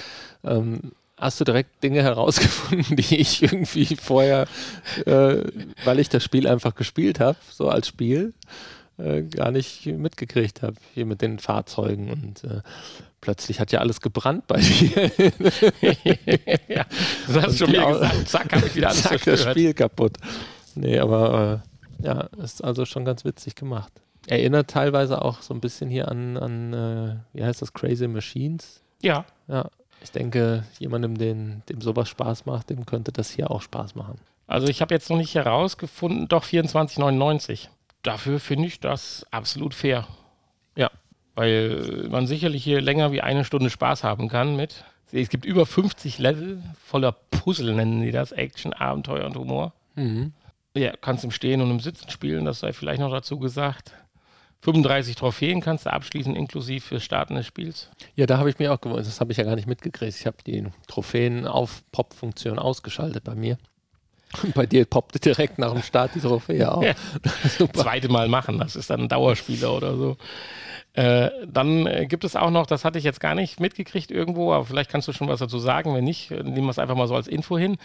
[0.43, 4.47] ähm, hast du direkt Dinge herausgefunden, die ich irgendwie vorher,
[5.05, 5.37] äh,
[5.83, 8.33] weil ich das Spiel einfach gespielt habe, so als Spiel,
[8.97, 12.61] äh, gar nicht mitgekriegt habe, hier mit den Fahrzeugen und äh,
[13.21, 15.11] plötzlich hat ja alles gebrannt bei dir.
[16.67, 16.85] ja,
[17.27, 18.27] das hast du schon die wieder Au- gesagt.
[18.29, 19.41] Zack, habe ich wieder alles Zack, das.
[19.43, 20.17] Spiel kaputt.
[20.75, 21.61] Nee, aber
[22.01, 23.91] äh, ja, ist also schon ganz witzig gemacht.
[24.27, 28.81] Erinnert teilweise auch so ein bisschen hier an, an äh, wie heißt das, Crazy Machines.
[29.01, 29.69] Ja, Ja,
[30.05, 34.17] ich denke, jemandem, den, dem sowas Spaß macht, dem könnte das hier auch Spaß machen.
[34.47, 37.67] also ich habe jetzt noch nicht herausgefunden, doch 24,99.
[38.03, 40.07] Dafür finde ich das absolut fair.
[40.75, 40.91] Ja,
[41.33, 44.85] weil man sicherlich hier länger wie eine Stunde Spaß haben kann mit.
[45.11, 49.73] Es gibt über 50 Level voller Puzzle, nennen die das, Action, Abenteuer und Humor.
[50.75, 53.93] Ja, kannst im Stehen und im Sitzen spielen, das sei vielleicht noch dazu gesagt.
[54.61, 57.91] 35 Trophäen kannst du abschließen, inklusive fürs Starten des Spiels.
[58.15, 60.15] Ja, da habe ich mir auch gewundert, das habe ich ja gar nicht mitgekriegt.
[60.19, 63.57] Ich habe die Trophäen-auf-Pop-Funktion ausgeschaltet bei mir.
[64.43, 66.83] Und bei dir poppte direkt nach dem Start die Trophäe auf.
[66.83, 66.95] Ja.
[67.73, 68.57] Zweite Mal machen.
[68.59, 70.17] Das ist dann ein Dauerspieler oder so.
[70.93, 74.53] Äh, dann äh, gibt es auch noch, das hatte ich jetzt gar nicht mitgekriegt irgendwo,
[74.53, 75.93] aber vielleicht kannst du schon was dazu sagen.
[75.93, 77.77] Wenn nicht, äh, nehmen wir es einfach mal so als Info hin.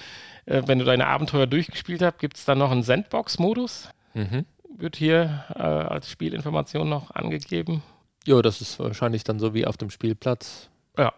[0.46, 3.88] Äh, wenn du deine Abenteuer durchgespielt hast, gibt es dann noch einen Sandbox-Modus.
[4.14, 4.46] Mhm.
[4.80, 7.82] Wird hier äh, als Spielinformation noch angegeben.
[8.26, 10.68] Ja, das ist wahrscheinlich dann so wie auf dem Spielplatz,
[10.98, 11.12] Ja,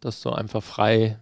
[0.00, 1.18] dass du einfach frei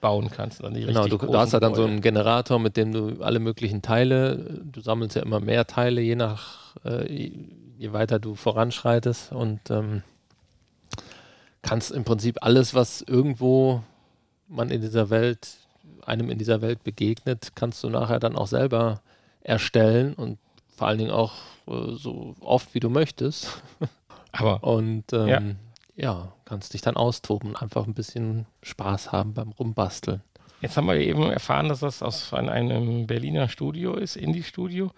[0.00, 0.62] bauen kannst.
[0.62, 1.92] Dann die Genau, du, du hast ja dann so Gebäude.
[1.92, 6.16] einen Generator, mit dem du alle möglichen Teile, du sammelst ja immer mehr Teile, je
[6.16, 7.32] nach, äh, je-
[7.78, 10.02] je weiter du voranschreitest und ähm,
[11.62, 13.82] kannst im Prinzip alles, was irgendwo
[14.48, 15.56] man in dieser Welt,
[16.04, 19.00] einem in dieser Welt begegnet, kannst du nachher dann auch selber
[19.42, 20.38] erstellen und
[20.82, 21.34] vor allen Dingen auch
[21.68, 23.62] äh, so oft wie du möchtest.
[24.32, 25.40] Aber Und ähm, Ja.
[25.94, 26.32] ja.
[26.44, 30.22] kannst dich dann austoben und einfach ein bisschen Spaß haben beim Rumbasteln.
[30.60, 34.90] Jetzt haben wir eben erfahren, dass das aus ein- einem Berliner Studio ist, Indie-Studio.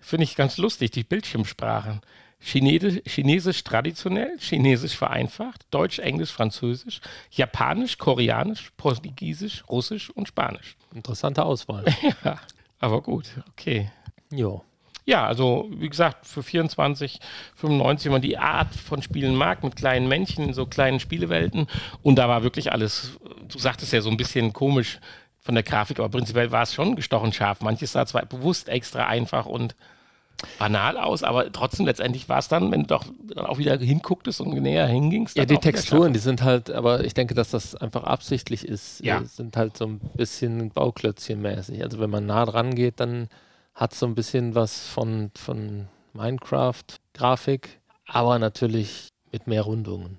[0.00, 2.00] Finde ich ganz lustig, die Bildschirmsprachen.
[2.40, 10.76] Chinesisch, Chinesisch traditionell, Chinesisch vereinfacht, Deutsch, Englisch, Französisch, Japanisch, Koreanisch, Portugiesisch, Russisch und Spanisch.
[10.92, 11.84] Interessante Auswahl.
[12.24, 12.38] Ja,
[12.80, 13.92] aber gut, okay.
[14.32, 14.64] jo.
[15.08, 17.18] Ja, also wie gesagt, für 24,
[17.54, 21.66] 95, wenn man die Art von Spielen mag, mit kleinen Männchen in so kleinen Spielewelten.
[22.02, 25.00] Und da war wirklich alles, du sagtest ja so ein bisschen komisch
[25.40, 27.62] von der Grafik, aber prinzipiell war es schon gestochen scharf.
[27.62, 29.76] Manches sah zwar bewusst extra einfach und
[30.58, 34.42] banal aus, aber trotzdem letztendlich war es dann, wenn du doch dann auch wieder hingucktest
[34.42, 35.38] und näher hingingst.
[35.38, 39.24] Ja, die Texturen, die sind halt, aber ich denke, dass das einfach absichtlich ist, Ja.
[39.24, 41.82] sind halt so ein bisschen Bauklötzchenmäßig.
[41.82, 43.30] Also wenn man nah dran geht, dann
[43.78, 50.18] hat so ein bisschen was von, von Minecraft-Grafik, aber natürlich mit mehr Rundungen.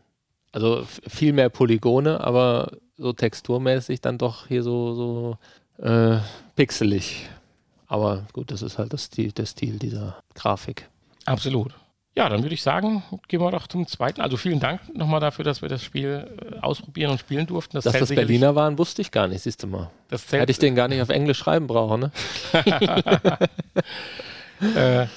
[0.54, 5.38] Also viel mehr Polygone, aber so texturmäßig dann doch hier so, so
[5.84, 6.20] äh,
[6.56, 7.30] pixelig.
[7.88, 10.90] Aber gut, das ist halt das Stil, der Stil dieser Grafik.
[11.26, 11.74] Absolut.
[12.16, 14.20] Ja, dann würde ich sagen, gehen wir doch zum zweiten.
[14.22, 17.78] Also vielen Dank nochmal dafür, dass wir das Spiel äh, ausprobieren und spielen durften.
[17.78, 19.90] Dass zählt das Berliner waren, wusste ich gar nicht, siehst du mal.
[20.10, 22.12] Das Hätte ich den gar nicht auf Englisch schreiben brauchen, ne?
[24.76, 25.08] äh,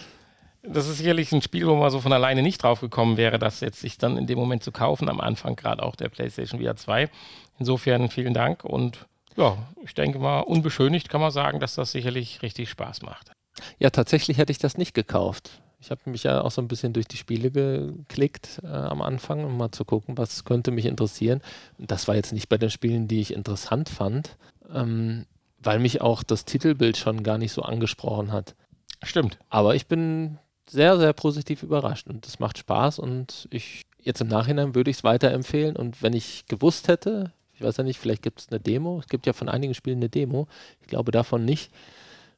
[0.62, 3.61] das ist sicherlich ein Spiel, wo man so von alleine nicht drauf gekommen wäre, das
[3.61, 6.76] jetzt sich dann in dem Moment zu kaufen, am Anfang gerade auch der PlayStation VR
[6.76, 7.11] 2.
[7.59, 12.43] Insofern vielen Dank und ja, ich denke mal, unbeschönigt kann man sagen, dass das sicherlich
[12.43, 13.32] richtig Spaß macht.
[13.78, 15.61] Ja, tatsächlich hätte ich das nicht gekauft.
[15.82, 19.44] Ich habe mich ja auch so ein bisschen durch die Spiele geklickt äh, am Anfang,
[19.44, 21.40] um mal zu gucken, was könnte mich interessieren.
[21.76, 24.36] Das war jetzt nicht bei den Spielen, die ich interessant fand,
[24.72, 25.26] ähm,
[25.58, 28.54] weil mich auch das Titelbild schon gar nicht so angesprochen hat.
[29.02, 29.40] Stimmt.
[29.48, 30.38] Aber ich bin
[30.70, 34.98] sehr, sehr positiv überrascht und es macht Spaß und ich jetzt im Nachhinein würde ich
[34.98, 38.60] es weiterempfehlen und wenn ich gewusst hätte, ich weiß ja nicht, vielleicht gibt es eine
[38.60, 40.46] Demo, es gibt ja von einigen Spielen eine Demo,
[40.80, 41.72] ich glaube davon nicht.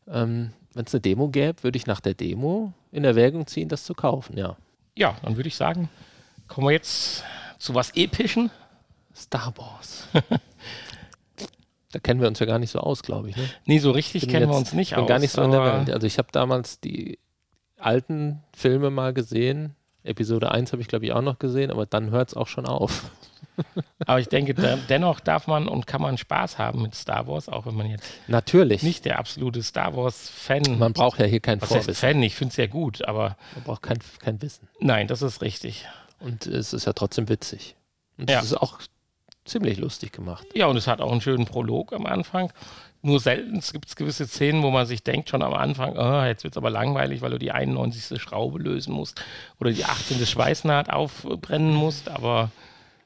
[0.09, 3.85] Ähm, wenn es eine Demo gäbe, würde ich nach der Demo in Erwägung ziehen, das
[3.85, 4.57] zu kaufen, ja.
[4.97, 5.89] Ja, dann würde ich sagen,
[6.49, 7.25] kommen wir jetzt
[7.59, 8.51] zu was Epischen.
[9.15, 10.09] Star Wars.
[11.93, 13.37] da kennen wir uns ja gar nicht so aus, glaube ich.
[13.37, 13.49] Ne?
[13.67, 15.09] Nee, so richtig Bin kennen wir jetzt- uns nicht bin aus.
[15.09, 15.91] gar nicht so in der Welt.
[15.91, 17.19] Also ich habe damals die
[17.79, 19.75] alten Filme mal gesehen.
[20.05, 22.67] Episode 1 habe ich, glaube ich, auch noch gesehen, aber dann hört es auch schon
[22.67, 23.11] auf.
[24.07, 27.49] Aber ich denke, da, dennoch darf man und kann man Spaß haben mit Star Wars,
[27.49, 28.83] auch wenn man jetzt Natürlich.
[28.83, 32.01] nicht der absolute Star Wars-Fan Man braucht ja hier kein Was heißt Vorwissen.
[32.01, 32.23] Fan?
[32.25, 34.67] Ich finde es ja gut, aber Man braucht kein, kein Wissen.
[34.81, 35.87] nein, das ist richtig.
[36.19, 37.77] Und es ist ja trotzdem witzig.
[38.19, 38.41] Und Ja.
[38.41, 38.81] es ist auch
[39.45, 40.47] ziemlich lustig gemacht.
[40.55, 42.53] Ja, und es hat auch einen schönen Prolog am Anfang.
[43.03, 46.43] Nur selten gibt es gewisse Szenen, wo man sich denkt schon am Anfang, ah, jetzt
[46.43, 48.21] wird es aber langweilig, weil du die 91.
[48.21, 49.23] Schraube lösen musst
[49.61, 50.25] oder die 18.
[50.25, 52.09] Schweißnaht aufbrennen musst.
[52.09, 52.51] Aber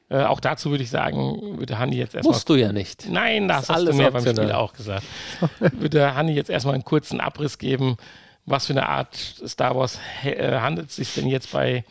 [0.09, 3.09] äh, auch dazu würde ich sagen, würde Hanni jetzt erstmal Musst du ja nicht.
[3.09, 4.45] Nein, das Ist hast du mir beim optional.
[4.45, 5.03] Spiel auch gesagt.
[5.59, 7.97] Würde Hanni jetzt erstmal einen kurzen Abriss geben,
[8.45, 11.83] was für eine Art Star Wars äh, handelt es sich denn jetzt bei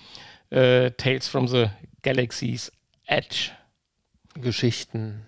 [0.49, 1.67] äh, Tales from the
[2.03, 2.73] Galaxy's
[3.07, 3.51] Edge?
[4.41, 5.23] Geschichten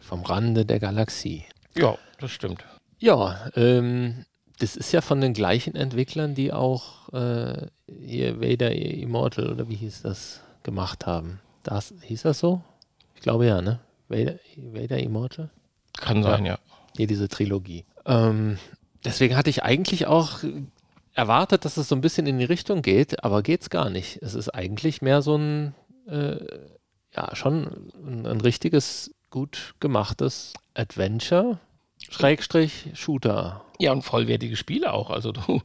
[0.00, 1.44] vom Rande der Galaxie.
[1.76, 2.64] Ja, das stimmt.
[2.98, 4.24] Ja, ähm,
[4.58, 9.76] das ist ja von den gleichen Entwicklern, die auch äh, hier Vader Immortal oder wie
[9.76, 11.40] hieß das gemacht haben.
[11.62, 12.62] Das, hieß das so?
[13.14, 13.80] Ich glaube ja, ne?
[14.08, 15.50] Vader, Vader Immortal?
[15.98, 16.58] Kann sein, ja.
[16.96, 17.84] Hier diese Trilogie.
[18.06, 18.58] Ähm,
[19.04, 20.40] deswegen hatte ich eigentlich auch
[21.12, 24.22] erwartet, dass es so ein bisschen in die Richtung geht, aber geht's gar nicht.
[24.22, 25.74] Es ist eigentlich mehr so ein,
[26.06, 26.36] äh,
[27.16, 31.58] ja, schon ein, ein richtiges, gut gemachtes Adventure,
[32.10, 33.62] Schrägstrich, Shooter.
[33.78, 35.10] Ja, und vollwertige Spiele auch.
[35.10, 35.62] Also du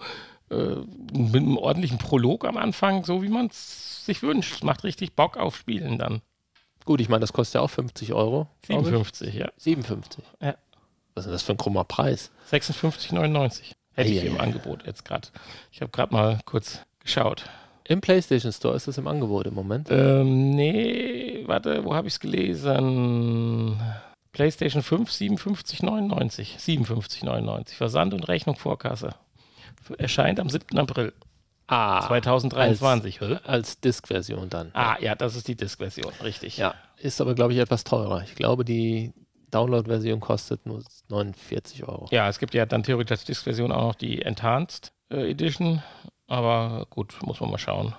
[0.50, 0.76] äh,
[1.14, 4.64] mit einem ordentlichen Prolog am Anfang, so wie man es sich wünscht.
[4.64, 6.22] Macht richtig Bock auf Spielen dann.
[6.86, 8.48] Gut, ich meine, das kostet ja auch 50 Euro.
[8.64, 8.86] glaub ich.
[8.88, 9.50] 57, ja.
[9.58, 10.24] 57.
[10.42, 10.56] Ja.
[11.14, 12.32] Was ist denn das für ein krummer Preis?
[12.52, 13.74] 56,99.
[13.94, 14.44] Hätte ich Ei, ei, im ei.
[14.44, 15.28] Angebot jetzt gerade.
[15.72, 17.46] Ich habe gerade mal kurz geschaut.
[17.92, 19.90] Im PlayStation Store ist das im Angebot im Moment.
[19.92, 23.78] Ähm, nee, warte, wo habe ich es gelesen?
[24.32, 26.58] PlayStation 5, 57,99.
[26.58, 27.74] 57,99.
[27.76, 29.10] Versand und Rechnung Vorkasse.
[29.98, 30.78] Erscheint am 7.
[30.80, 31.12] April
[31.68, 33.20] Ah, 2023.
[33.20, 33.38] Hä?
[33.46, 34.72] als Disk-Version dann.
[34.74, 36.56] Ah, ja, das ist die Disk-Version, richtig.
[36.58, 38.24] Ja, ist aber, glaube ich, etwas teurer.
[38.24, 39.12] Ich glaube, die
[39.52, 42.08] Download-Version kostet nur 49 Euro.
[42.12, 45.84] Ja, es gibt ja dann theoretisch als Disk-Version auch noch die Enhanced äh, Edition.
[46.32, 47.94] Aber gut, muss man mal schauen.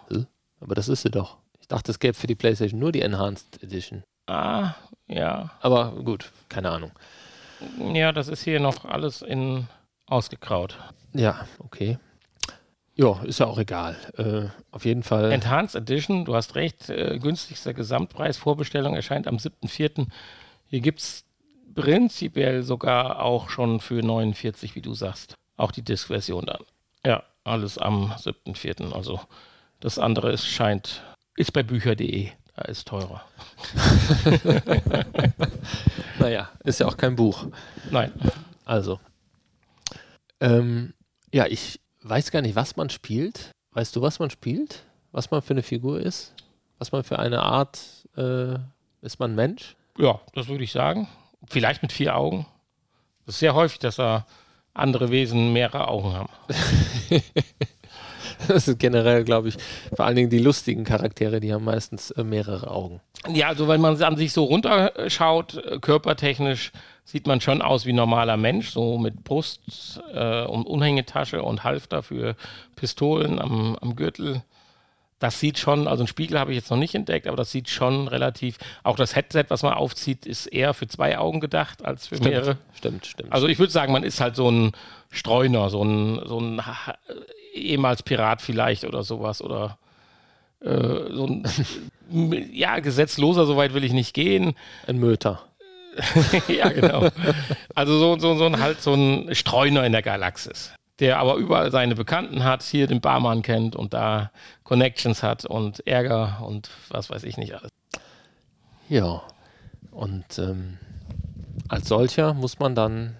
[0.58, 1.36] Aber das ist sie doch.
[1.60, 4.04] Ich dachte, es gäbe für die PlayStation nur die Enhanced Edition.
[4.26, 4.72] Ah,
[5.06, 5.50] ja.
[5.60, 6.92] Aber gut, keine Ahnung.
[7.92, 9.68] Ja, das ist hier noch alles in
[10.06, 10.78] ausgekraut.
[11.12, 11.98] Ja, okay.
[12.94, 13.96] Ja, ist ja auch egal.
[14.16, 15.30] Äh, auf jeden Fall.
[15.30, 20.06] Enhanced Edition, du hast recht, äh, günstigster Gesamtpreis, Vorbestellung erscheint am 7.4.
[20.68, 21.26] Hier gibt es
[21.74, 25.34] prinzipiell sogar auch schon für 49, wie du sagst.
[25.58, 26.64] Auch die Disk-Version dann.
[27.04, 28.92] Ja, alles am 7.4.
[28.92, 29.20] Also
[29.80, 31.02] das andere ist, scheint,
[31.36, 32.30] ist bei bücher.de.
[32.54, 33.24] Da ist teurer.
[36.18, 37.46] naja, ist ja auch kein Buch.
[37.90, 38.12] Nein.
[38.66, 39.00] Also.
[40.40, 40.92] Ähm,
[41.32, 43.52] ja, ich weiß gar nicht, was man spielt.
[43.72, 44.84] Weißt du, was man spielt?
[45.12, 46.34] Was man für eine Figur ist?
[46.78, 47.80] Was man für eine Art
[48.16, 48.58] äh,
[49.00, 49.74] ist man Mensch?
[49.98, 51.08] Ja, das würde ich sagen.
[51.48, 52.46] Vielleicht mit vier Augen.
[53.24, 54.26] Das ist sehr häufig, dass da
[54.74, 56.30] andere Wesen mehrere Augen haben.
[58.48, 59.56] Das sind generell, glaube ich,
[59.94, 63.00] vor allen Dingen die lustigen Charaktere, die haben meistens äh, mehrere Augen.
[63.32, 66.72] Ja, also wenn man an sich so runterschaut, äh, körpertechnisch
[67.04, 71.64] sieht man schon aus wie ein normaler Mensch, so mit Brust äh, und Unhängetasche und
[71.64, 72.36] Halfter für
[72.76, 74.42] Pistolen am, am Gürtel.
[75.22, 77.68] Das sieht schon, also einen Spiegel habe ich jetzt noch nicht entdeckt, aber das sieht
[77.68, 82.08] schon relativ, auch das Headset, was man aufzieht, ist eher für zwei Augen gedacht als
[82.08, 82.58] für Stimmt, mehrere.
[82.74, 83.32] stimmt, stimmt.
[83.32, 84.72] Also ich würde sagen, man ist halt so ein
[85.12, 86.60] Streuner, so ein, so ein
[87.54, 89.78] ehemals Pirat vielleicht oder sowas oder
[90.60, 91.44] äh, so ein
[92.52, 94.54] ja, gesetzloser, soweit will ich nicht gehen.
[94.88, 95.40] ein Möter.
[96.48, 97.10] ja, genau.
[97.76, 101.72] Also so, so, so ein halt so ein Streuner in der Galaxis, der aber überall
[101.72, 104.30] seine Bekannten hat, hier den Barmann kennt und da
[104.62, 107.70] Connections hat und Ärger und was weiß ich nicht alles.
[108.88, 109.20] Ja.
[109.90, 110.78] Und ähm,
[111.66, 113.16] als solcher muss man dann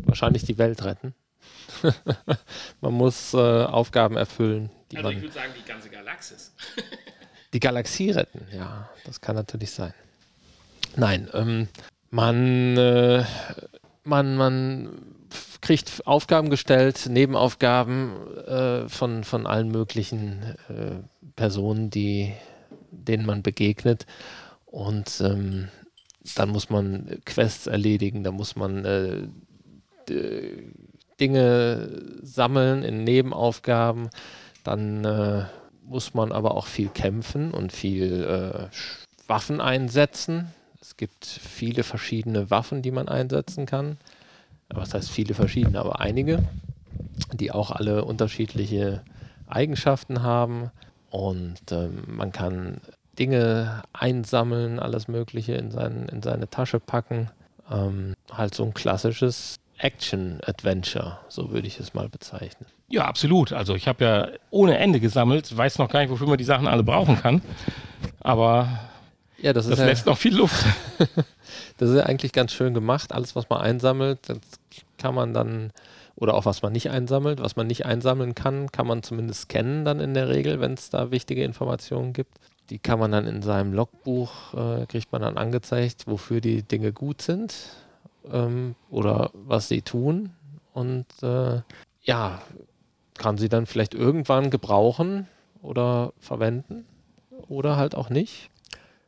[0.00, 1.14] wahrscheinlich die Welt retten.
[2.80, 6.52] man muss äh, Aufgaben erfüllen, die man würde sagen, die ganze Galaxis.
[7.52, 8.48] die Galaxie retten.
[8.52, 9.94] Ja, das kann natürlich sein.
[10.96, 11.68] Nein, ähm,
[12.10, 13.24] man, äh,
[14.02, 15.14] man, man
[15.60, 20.96] kriegt Aufgaben gestellt, Nebenaufgaben äh, von, von allen möglichen äh,
[21.36, 22.32] Personen, die,
[22.90, 24.06] denen man begegnet.
[24.66, 25.68] Und ähm,
[26.34, 29.28] dann muss man Quests erledigen, da muss man äh,
[31.20, 34.10] Dinge sammeln in Nebenaufgaben.
[34.64, 35.44] Dann äh,
[35.84, 38.68] muss man aber auch viel kämpfen und viel äh,
[39.28, 40.52] Waffen einsetzen.
[40.80, 43.98] Es gibt viele verschiedene Waffen, die man einsetzen kann.
[44.68, 46.42] Aber Was heißt viele verschiedene, aber einige,
[47.32, 49.02] die auch alle unterschiedliche
[49.46, 50.70] Eigenschaften haben.
[51.10, 52.80] Und ähm, man kann
[53.18, 57.30] Dinge einsammeln, alles Mögliche in, sein, in seine Tasche packen.
[57.70, 62.66] Ähm, halt so ein klassisches Action-Adventure, so würde ich es mal bezeichnen.
[62.88, 63.52] Ja, absolut.
[63.52, 66.66] Also ich habe ja ohne Ende gesammelt, weiß noch gar nicht, wofür man die Sachen
[66.66, 67.42] alle brauchen kann.
[68.20, 68.68] Aber
[69.38, 70.64] Ja, das, das ja, lässt noch viel Luft.
[71.84, 73.12] das ist ja eigentlich ganz schön gemacht.
[73.12, 74.38] Alles, was man einsammelt, das
[74.96, 75.70] kann man dann,
[76.16, 79.84] oder auch was man nicht einsammelt, was man nicht einsammeln kann, kann man zumindest scannen
[79.84, 82.38] dann in der Regel, wenn es da wichtige Informationen gibt.
[82.70, 86.90] Die kann man dann in seinem Logbuch, äh, kriegt man dann angezeigt, wofür die Dinge
[86.94, 87.54] gut sind
[88.32, 90.30] ähm, oder was sie tun.
[90.72, 91.60] Und äh,
[92.00, 92.40] ja,
[93.12, 95.28] kann sie dann vielleicht irgendwann gebrauchen
[95.60, 96.86] oder verwenden
[97.48, 98.48] oder halt auch nicht.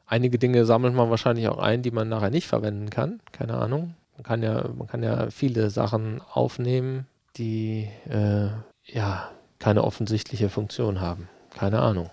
[0.06, 3.20] Einige Dinge sammelt man wahrscheinlich auch ein, die man nachher nicht verwenden kann.
[3.32, 3.94] Keine Ahnung.
[4.14, 8.48] Man kann ja, man kann ja viele Sachen aufnehmen, die äh,
[8.84, 11.28] ja keine offensichtliche Funktion haben.
[11.58, 12.10] Keine Ahnung.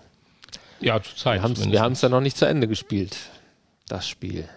[0.80, 1.42] Ja, zur Zeit.
[1.70, 3.16] Wir haben es ja noch nicht zu Ende gespielt,
[3.88, 4.48] das Spiel.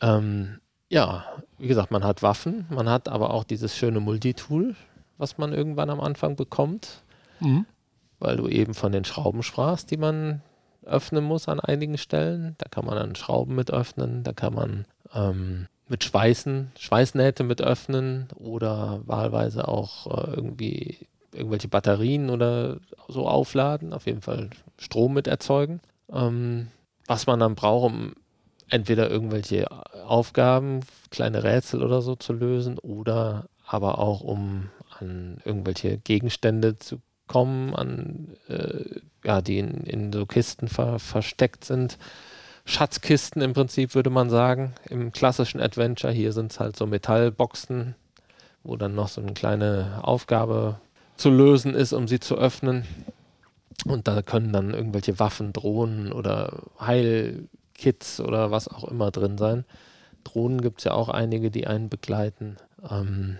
[0.00, 1.24] Ähm, ja,
[1.58, 4.76] wie gesagt, man hat Waffen, man hat aber auch dieses schöne Multitool,
[5.18, 7.02] was man irgendwann am Anfang bekommt,
[7.40, 7.66] Mhm.
[8.20, 10.40] weil du eben von den Schrauben sprachst, die man
[10.86, 12.54] öffnen muss an einigen Stellen.
[12.58, 17.60] Da kann man dann Schrauben mit öffnen, da kann man ähm, mit Schweißen, Schweißnähte mit
[17.60, 22.78] öffnen oder wahlweise auch äh, irgendwie irgendwelche Batterien oder
[23.08, 25.80] so aufladen, auf jeden Fall Strom mit erzeugen.
[26.12, 26.68] Ähm,
[27.06, 28.14] was man dann braucht, um
[28.68, 29.66] entweder irgendwelche
[30.06, 30.80] Aufgaben,
[31.10, 37.74] kleine Rätsel oder so zu lösen oder aber auch um an irgendwelche Gegenstände zu kommen,
[37.74, 41.98] an äh, ja, die in, in so Kisten ver versteckt sind.
[42.66, 46.12] Schatzkisten im Prinzip, würde man sagen, im klassischen Adventure.
[46.12, 47.94] Hier sind es halt so Metallboxen,
[48.62, 50.80] wo dann noch so eine kleine Aufgabe
[51.16, 52.84] zu lösen ist, um sie zu öffnen.
[53.86, 59.64] Und da können dann irgendwelche Waffen, Drohnen oder Heilkits oder was auch immer drin sein.
[60.22, 62.56] Drohnen gibt es ja auch einige, die einen begleiten,
[62.88, 63.36] ähm,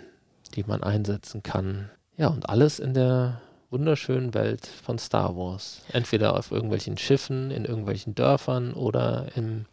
[0.55, 1.91] die man einsetzen kann.
[2.17, 3.41] Ja, und alles in der
[3.75, 5.83] wunderschönen Welt von Star Wars.
[5.93, 9.67] Entweder auf irgendwelchen Schiffen, in irgendwelchen Dörfern oder im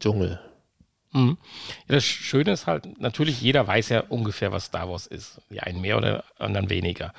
[0.00, 0.40] Dschungel.
[1.12, 1.36] Mhm.
[1.86, 5.42] Ja, das Schöne ist halt, natürlich, jeder weiß ja ungefähr, was Star Wars ist.
[5.50, 7.12] Die einen mehr oder anderen weniger.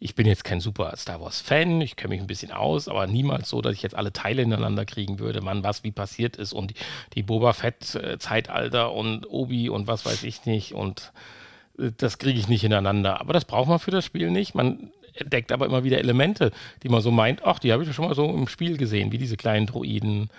[0.00, 3.48] Ich bin jetzt kein super Star Wars-Fan, ich kenne mich ein bisschen aus, aber niemals
[3.48, 6.70] so, dass ich jetzt alle Teile ineinander kriegen würde, wann was wie passiert ist und
[6.70, 6.74] die,
[7.14, 11.12] die Boba Fett-Zeitalter und Obi und was weiß ich nicht und
[11.78, 13.20] äh, das kriege ich nicht ineinander.
[13.20, 14.54] Aber das braucht man für das Spiel nicht.
[14.54, 14.90] Man
[15.20, 16.50] entdeckt aber immer wieder Elemente,
[16.82, 19.12] die man so meint, ach, die habe ich ja schon mal so im Spiel gesehen,
[19.12, 20.30] wie diese kleinen Droiden,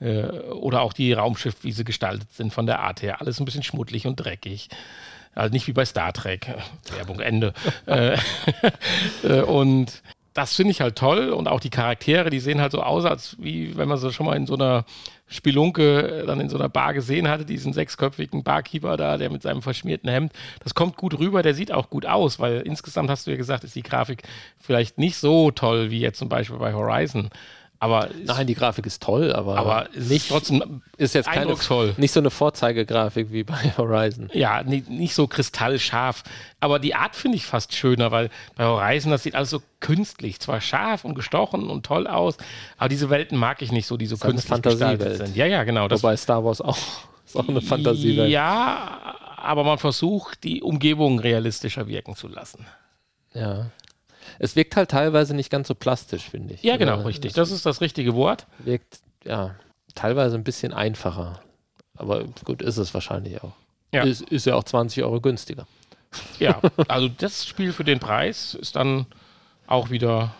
[0.00, 3.20] Äh, oder auch die Raumschiffe, wie sie gestaltet sind von der Art her.
[3.20, 4.70] Alles ein bisschen schmuddelig und dreckig.
[5.34, 6.46] Also nicht wie bei Star Trek.
[6.96, 7.52] Werbung Ende.
[7.86, 8.16] Äh,
[9.22, 10.02] äh, und
[10.32, 13.36] das finde ich halt toll und auch die Charaktere, die sehen halt so aus, als
[13.40, 14.86] wie wenn man sie schon mal in so einer
[15.30, 19.62] Spelunke dann in so einer Bar gesehen hatte, diesen sechsköpfigen Barkeeper da, der mit seinem
[19.62, 20.32] verschmierten Hemd.
[20.62, 23.62] Das kommt gut rüber, der sieht auch gut aus, weil insgesamt hast du ja gesagt,
[23.62, 24.24] ist die Grafik
[24.58, 27.30] vielleicht nicht so toll wie jetzt zum Beispiel bei Horizon.
[27.82, 31.56] Aber Nein, die Grafik ist toll, aber, aber nicht trotzdem ist jetzt keine,
[31.96, 34.28] nicht so eine Vorzeigegrafik wie bei Horizon.
[34.34, 36.22] Ja, nicht, nicht so kristallscharf.
[36.60, 40.40] Aber die Art finde ich fast schöner, weil bei Horizon, das sieht alles so künstlich,
[40.40, 42.36] zwar scharf und gestochen und toll aus,
[42.76, 45.26] aber diese Welten mag ich nicht so, die so ist eine künstlich gestaltet Fantasiewelt.
[45.28, 45.36] sind.
[45.36, 45.88] Ja, ja, genau.
[45.88, 46.76] Das, Wobei Star Wars auch
[47.24, 48.30] ist auch eine Fantasiewelt.
[48.30, 52.66] Ja, aber man versucht, die Umgebung realistischer wirken zu lassen.
[53.32, 53.70] Ja.
[54.38, 56.62] Es wirkt halt teilweise nicht ganz so plastisch, finde ich.
[56.62, 57.32] Ja, genau, Oder richtig.
[57.32, 58.46] Das ist das richtige Wort.
[58.58, 59.54] Wirkt, ja,
[59.94, 61.40] teilweise ein bisschen einfacher.
[61.96, 63.52] Aber gut, ist es wahrscheinlich auch.
[63.92, 64.04] Ja.
[64.04, 65.66] Ist, ist ja auch 20 Euro günstiger.
[66.38, 69.06] Ja, also das Spiel für den Preis ist dann
[69.66, 70.34] auch wieder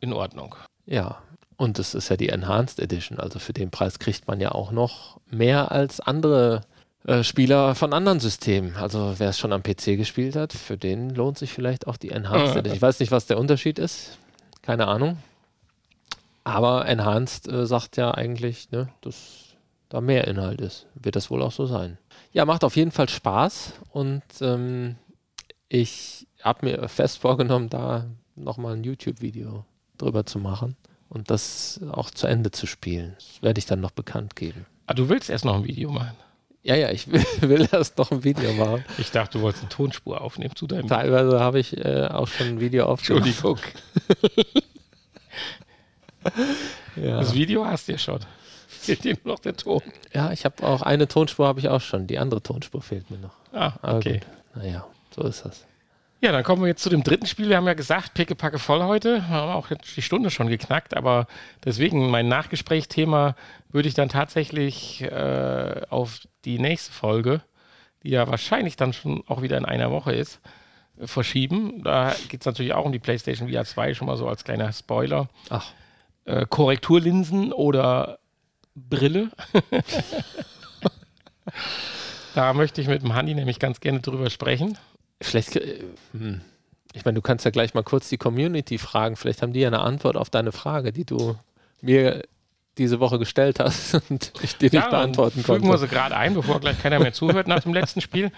[0.00, 0.54] in Ordnung.
[0.86, 1.22] Ja.
[1.56, 3.18] Und es ist ja die Enhanced Edition.
[3.18, 6.62] Also für den Preis kriegt man ja auch noch mehr als andere
[7.06, 8.74] äh, Spieler von anderen Systemen.
[8.76, 12.10] Also wer es schon am PC gespielt hat, für den lohnt sich vielleicht auch die
[12.10, 12.56] Enhanced.
[12.56, 12.74] Edition.
[12.74, 14.18] Ich weiß nicht, was der Unterschied ist.
[14.62, 15.18] Keine Ahnung.
[16.42, 19.44] Aber Enhanced äh, sagt ja eigentlich, ne, dass
[19.88, 20.86] da mehr Inhalt ist.
[20.94, 21.96] Wird das wohl auch so sein.
[22.32, 24.96] Ja, macht auf jeden Fall Spaß und ähm,
[25.68, 29.64] ich habe mir fest vorgenommen, da nochmal ein YouTube-Video
[29.96, 30.76] drüber zu machen
[31.08, 33.14] und das auch zu Ende zu spielen.
[33.16, 34.66] Das werde ich dann noch bekannt geben.
[34.86, 36.16] Ah, du willst erst noch ein Video machen.
[36.66, 38.84] Ja, ja, ich will, will erst noch ein Video machen.
[38.98, 42.48] Ich dachte, du wolltest eine Tonspur aufnehmen zu deinem Teilweise habe ich äh, auch schon
[42.48, 43.26] ein Video aufgenommen.
[43.26, 43.60] Entschuldigung.
[46.96, 47.20] Ja.
[47.20, 48.18] Das Video hast du ja schon.
[48.66, 49.80] Fehlt dir nur noch der Ton.
[50.12, 52.08] ja, ich habe auch eine Tonspur habe ich auch schon.
[52.08, 53.36] Die andere Tonspur fehlt mir noch.
[53.52, 54.20] Ah, okay.
[54.56, 55.64] Naja, so ist das.
[56.22, 57.48] Ja, dann kommen wir jetzt zu dem dritten Spiel.
[57.50, 59.16] Wir haben ja gesagt, pickepacke voll heute.
[59.16, 61.26] Wir haben auch jetzt die Stunde schon geknackt, aber
[61.64, 63.36] deswegen mein Nachgesprächsthema
[63.70, 67.42] würde ich dann tatsächlich äh, auf die nächste Folge,
[68.02, 70.40] die ja wahrscheinlich dann schon auch wieder in einer Woche ist,
[70.98, 71.82] äh, verschieben.
[71.82, 74.72] Da geht es natürlich auch um die PlayStation VR 2, schon mal so als kleiner
[74.72, 75.28] Spoiler.
[75.50, 75.72] Ach,
[76.24, 78.18] Äh, Korrekturlinsen oder
[78.74, 79.30] Brille.
[82.34, 84.76] da möchte ich mit dem Handy nämlich ganz gerne drüber sprechen.
[85.20, 85.56] vielleicht.
[85.56, 85.80] äh,
[86.12, 86.40] Hm.
[86.92, 89.16] Ich meine, du kannst ja gleich mal kurz die Community fragen.
[89.16, 91.36] Vielleicht haben die ja eine Antwort auf deine Frage, die du
[91.82, 92.22] mir
[92.78, 95.86] diese Woche gestellt hast und ich dir nicht beantworten fügen wir konnte.
[95.86, 98.30] sie gerade ein, bevor gleich keiner mehr zuhört nach dem letzten Spiel.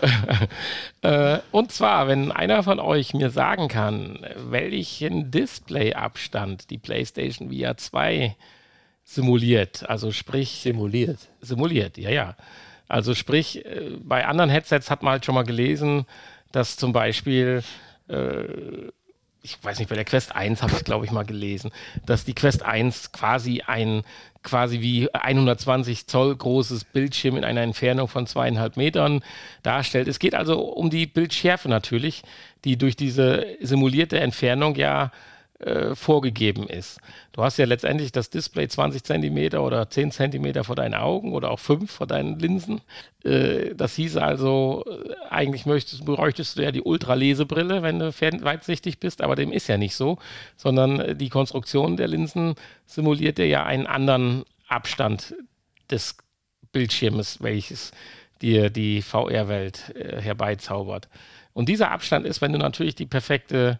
[1.02, 7.76] äh, und zwar, wenn einer von euch mir sagen kann, welchen Displayabstand die PlayStation VR
[7.76, 8.36] 2
[9.04, 11.18] simuliert, also sprich Simuliert.
[11.40, 12.36] simuliert, ja, ja.
[12.88, 16.06] Also sprich, äh, bei anderen Headsets hat man halt schon mal gelesen,
[16.52, 17.62] dass zum Beispiel,
[18.08, 18.44] äh,
[19.42, 21.72] ich weiß nicht, bei der Quest 1 habe ich glaube ich mal gelesen,
[22.06, 24.04] dass die Quest 1 quasi ein
[24.42, 29.22] quasi wie 120 Zoll großes Bildschirm in einer Entfernung von zweieinhalb Metern
[29.62, 30.08] darstellt.
[30.08, 32.22] Es geht also um die Bildschärfe natürlich,
[32.64, 35.12] die durch diese simulierte Entfernung ja
[35.62, 36.98] äh, vorgegeben ist.
[37.30, 41.52] Du hast ja letztendlich das Display 20 Zentimeter oder 10 Zentimeter vor deinen Augen oder
[41.52, 42.80] auch 5 vor deinen Linsen.
[43.24, 48.98] Äh, das hieß also, äh, eigentlich möchtest, bräuchtest du ja die Ultralesebrille, wenn du weitsichtig
[48.98, 50.18] bist, aber dem ist ja nicht so,
[50.56, 52.56] sondern die Konstruktion der Linsen
[52.86, 55.36] simuliert dir ja einen anderen Abstand
[55.90, 56.16] des
[56.72, 57.92] Bildschirmes, welches
[58.40, 61.08] dir die VR-Welt herbeizaubert.
[61.52, 63.78] Und dieser Abstand ist, wenn du natürlich die perfekte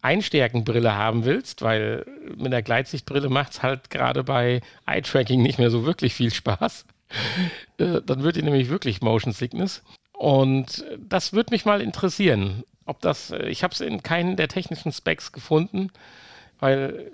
[0.00, 5.70] Einstärkenbrille haben willst, weil mit der Gleitsichtbrille macht es halt gerade bei Eye-Tracking nicht mehr
[5.70, 6.84] so wirklich viel Spaß.
[7.78, 9.82] Äh, dann wird dir nämlich wirklich Motion Sickness.
[10.12, 14.48] Und das würde mich mal interessieren, ob das, äh, ich habe es in keinen der
[14.48, 15.90] technischen Specs gefunden,
[16.58, 17.10] weil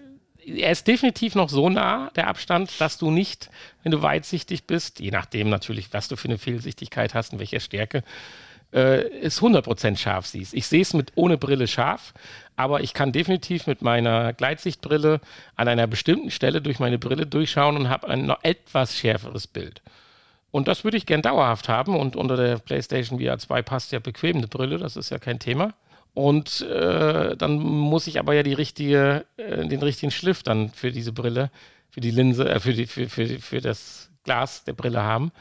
[0.47, 3.51] er ist definitiv noch so nah, der Abstand, dass du nicht,
[3.82, 7.61] wenn du weitsichtig bist, je nachdem natürlich, was du für eine Fehlsichtigkeit hast und welche
[7.61, 8.03] Stärke,
[8.72, 10.55] äh, es 100% scharf siehst.
[10.55, 12.12] Ich sehe es mit ohne Brille scharf,
[12.57, 15.20] aber ich kann definitiv mit meiner Gleitsichtbrille
[15.57, 19.82] an einer bestimmten Stelle durch meine Brille durchschauen und habe ein noch etwas schärferes Bild.
[20.50, 23.98] Und das würde ich gern dauerhaft haben und unter der PlayStation VR 2 passt ja
[23.98, 25.74] bequem eine Brille, das ist ja kein Thema.
[26.14, 31.12] Und äh, dann muss ich aber ja richtige, äh, den richtigen Schliff dann für diese
[31.12, 31.50] Brille,
[31.90, 35.32] für die Linse, äh, für, die, für, für, für das Glas der Brille haben.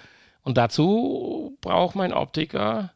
[0.42, 2.92] Und dazu braucht mein Optiker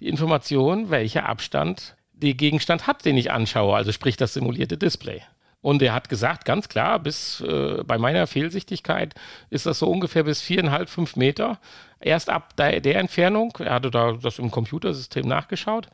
[0.00, 5.22] die Information, welcher Abstand der Gegenstand hat, den ich anschaue, also sprich das simulierte Display.
[5.60, 9.14] Und er hat gesagt, ganz klar, bis äh, bei meiner Fehlsichtigkeit
[9.48, 11.58] ist das so ungefähr bis viereinhalb, fünf Meter.
[12.00, 15.88] Erst ab der, der Entfernung, er hatte da das im Computersystem nachgeschaut,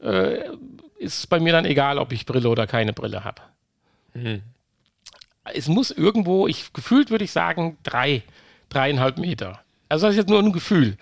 [0.00, 0.44] äh,
[0.98, 3.42] ist es bei mir dann egal, ob ich Brille oder keine Brille habe.
[5.42, 8.22] Es muss irgendwo, ich gefühlt würde ich sagen, drei,
[8.68, 9.60] dreieinhalb Meter.
[9.88, 10.96] Also das ist jetzt nur ein Gefühl.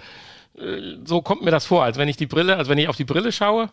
[0.57, 2.97] Äh, So kommt mir das vor, als wenn ich die Brille, als wenn ich auf
[2.97, 3.69] die Brille schaue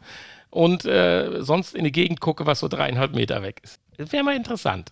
[0.53, 3.79] und äh, sonst in die Gegend gucke, was so dreieinhalb Meter weg ist.
[3.97, 4.91] Das wäre mal interessant.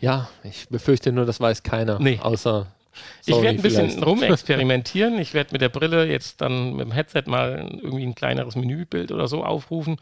[0.00, 1.98] Ja, ich befürchte nur, das weiß keiner.
[1.98, 2.20] Nee.
[2.22, 2.68] Außer.
[3.26, 4.06] ich Sony werde ein bisschen vielleicht.
[4.06, 5.18] rumexperimentieren.
[5.18, 9.10] Ich werde mit der Brille jetzt dann mit dem Headset mal irgendwie ein kleineres Menübild
[9.10, 9.96] oder so aufrufen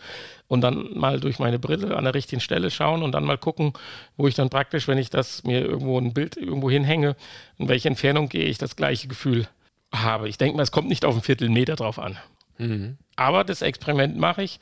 [0.46, 3.72] und dann mal durch meine Brille an der richtigen Stelle schauen und dann mal gucken,
[4.18, 7.16] wo ich dann praktisch, wenn ich das mir irgendwo ein Bild irgendwo hinhänge,
[7.56, 9.48] in welche Entfernung gehe ich, das gleiche Gefühl
[9.90, 10.28] habe.
[10.28, 12.18] Ich denke mal, es kommt nicht auf ein Viertelmeter drauf an.
[12.60, 12.98] Mhm.
[13.16, 14.60] Aber das Experiment mache ich.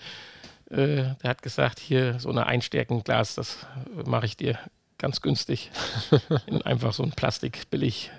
[0.70, 3.66] Äh, der hat gesagt, hier so eine Einstärkenglas, das
[4.05, 4.59] mache ich dir
[4.99, 5.70] ganz günstig
[6.46, 8.11] in einfach so einen Plastik-Billig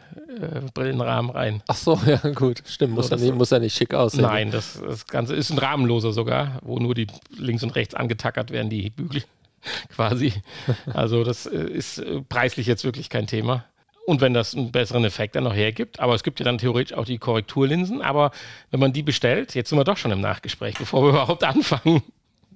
[0.41, 1.61] äh, Brillenrahmen rein.
[1.67, 2.63] Ach so, ja, gut.
[2.65, 4.21] Stimmt, muss, So, ja nicht, muss ja nicht schick aussehen.
[4.21, 7.07] Nein, das, das Ganze ist ein rahmenloser sogar, wo nur die
[7.38, 9.23] links und rechts angetackert werden, die Bügel
[9.89, 10.34] quasi.
[10.93, 13.65] Also das äh, ist äh, preislich jetzt wirklich kein Thema.
[14.10, 16.97] Und wenn das einen besseren Effekt dann noch hergibt, aber es gibt ja dann theoretisch
[16.97, 18.32] auch die Korrekturlinsen, aber
[18.72, 22.01] wenn man die bestellt, jetzt sind wir doch schon im Nachgespräch, bevor wir überhaupt anfangen.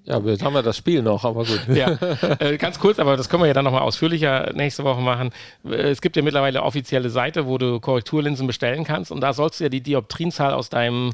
[0.05, 1.61] Ja, jetzt haben wir das Spiel noch, aber gut.
[1.73, 1.95] Ja,
[2.39, 5.29] äh, ganz kurz, aber das können wir ja dann nochmal ausführlicher nächste Woche machen.
[5.63, 9.31] Äh, Es gibt ja mittlerweile eine offizielle Seite, wo du Korrekturlinsen bestellen kannst und da
[9.31, 11.11] sollst du ja die Dioptrienzahl aus deinem,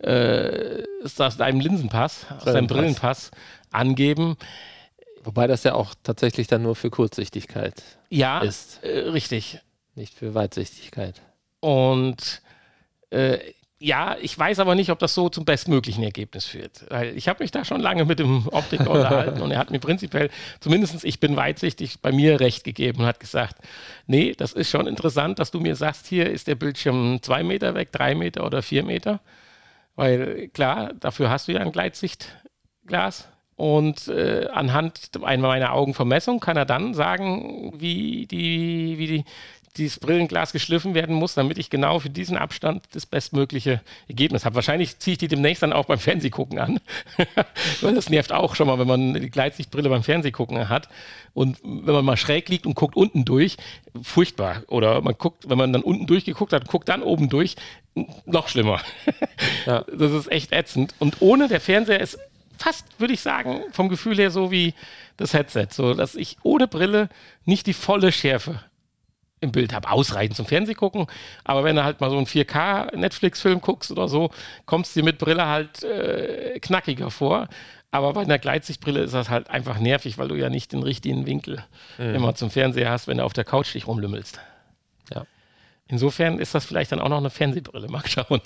[0.00, 0.82] äh,
[1.18, 3.30] aus deinem Linsenpass, aus deinem Brillenpass.
[3.70, 4.36] Angeben.
[5.24, 9.60] Wobei das ja auch tatsächlich dann nur für Kurzsichtigkeit Ja, ist, äh, richtig.
[9.98, 11.20] Nicht für Weitsichtigkeit.
[11.60, 12.40] Und
[13.10, 13.38] äh,
[13.80, 16.84] ja, ich weiß aber nicht, ob das so zum bestmöglichen Ergebnis führt.
[16.90, 19.78] Weil ich habe mich da schon lange mit dem Optiker unterhalten und er hat mir
[19.78, 23.56] prinzipiell, zumindest ich bin weitsichtig, bei mir recht gegeben und hat gesagt,
[24.06, 27.74] nee, das ist schon interessant, dass du mir sagst, hier ist der Bildschirm zwei Meter
[27.74, 29.20] weg, drei Meter oder vier Meter.
[29.94, 33.28] Weil klar, dafür hast du ja ein Gleitsichtglas.
[33.58, 39.24] Und äh, anhand einer meiner Augenvermessung kann er dann sagen, wie, die, wie die,
[39.78, 44.56] dieses Brillenglas geschliffen werden muss, damit ich genau für diesen Abstand das bestmögliche Ergebnis habe.
[44.56, 46.80] Wahrscheinlich ziehe ich die demnächst dann auch beim Fernsehgucken an.
[47.80, 50.88] Weil das nervt auch schon mal, wenn man die Gleitsichtbrille beim Fernsehgucken hat.
[51.32, 53.56] Und wenn man mal schräg liegt und guckt unten durch,
[54.02, 54.62] furchtbar.
[54.68, 57.56] Oder man guckt, wenn man dann unten durchgeguckt hat, guckt dann oben durch,
[58.26, 58.80] noch schlimmer.
[59.66, 59.84] Ja.
[59.92, 60.94] Das ist echt ätzend.
[60.98, 62.18] Und ohne der Fernseher ist
[62.56, 64.74] fast, würde ich sagen, vom Gefühl her so wie
[65.16, 65.68] das Headset.
[65.70, 67.08] So, dass ich ohne Brille
[67.44, 68.60] nicht die volle Schärfe
[69.40, 69.90] im Bild habe.
[69.90, 71.06] Ausreichend zum Fernseh gucken.
[71.44, 74.30] Aber wenn du halt mal so einen 4K-Netflix-Film guckst oder so,
[74.66, 77.48] kommst du dir mit Brille halt äh, knackiger vor.
[77.90, 81.26] Aber bei einer Gleitsichtbrille ist das halt einfach nervig, weil du ja nicht den richtigen
[81.26, 81.64] Winkel
[81.96, 84.38] immer zum Fernseher hast, wenn du auf der Couch dich rumlümmelst.
[85.14, 85.24] Ja.
[85.86, 87.88] Insofern ist das vielleicht dann auch noch eine Fernsehbrille.
[87.90, 88.42] Mal schauen.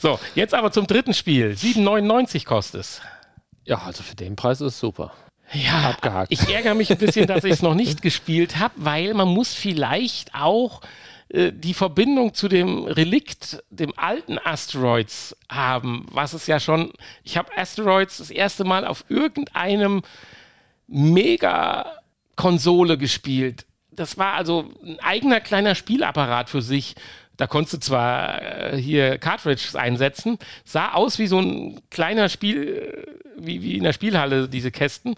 [0.00, 1.52] so, jetzt aber zum dritten Spiel.
[1.52, 3.00] 7,99 kostet es.
[3.64, 5.12] Ja, also für den Preis ist es super.
[5.52, 6.32] Ja, Abgehakt.
[6.32, 9.54] ich ärgere mich ein bisschen, dass ich es noch nicht gespielt habe, weil man muss
[9.54, 10.80] vielleicht auch
[11.28, 16.92] äh, die Verbindung zu dem Relikt, dem alten Asteroids haben, was es ja schon,
[17.24, 20.02] ich habe Asteroids das erste Mal auf irgendeinem
[20.88, 23.66] Mega-Konsole gespielt.
[23.90, 26.94] Das war also ein eigener kleiner Spielapparat für sich.
[27.36, 33.06] Da konntest du zwar äh, hier Cartridges einsetzen, sah aus wie so ein kleiner Spiel,
[33.06, 35.14] äh, wie, wie in der Spielhalle, diese Kästen.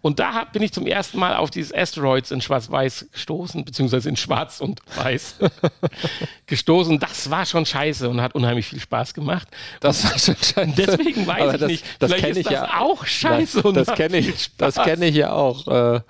[0.00, 4.08] Und da hab, bin ich zum ersten Mal auf dieses Asteroids in Schwarz-Weiß gestoßen, beziehungsweise
[4.08, 5.36] in Schwarz und Weiß
[6.46, 6.98] gestoßen.
[6.98, 9.48] Das war schon scheiße und hat unheimlich viel Spaß gemacht.
[9.80, 10.72] Das war schon scheiße.
[10.76, 11.84] Deswegen weiß Aber ich das, nicht.
[11.98, 15.06] Das Vielleicht kenne ist ich das ja auch scheiße Das, das kenne ich, das kenne
[15.06, 15.96] ich ja auch.
[15.96, 16.00] Äh,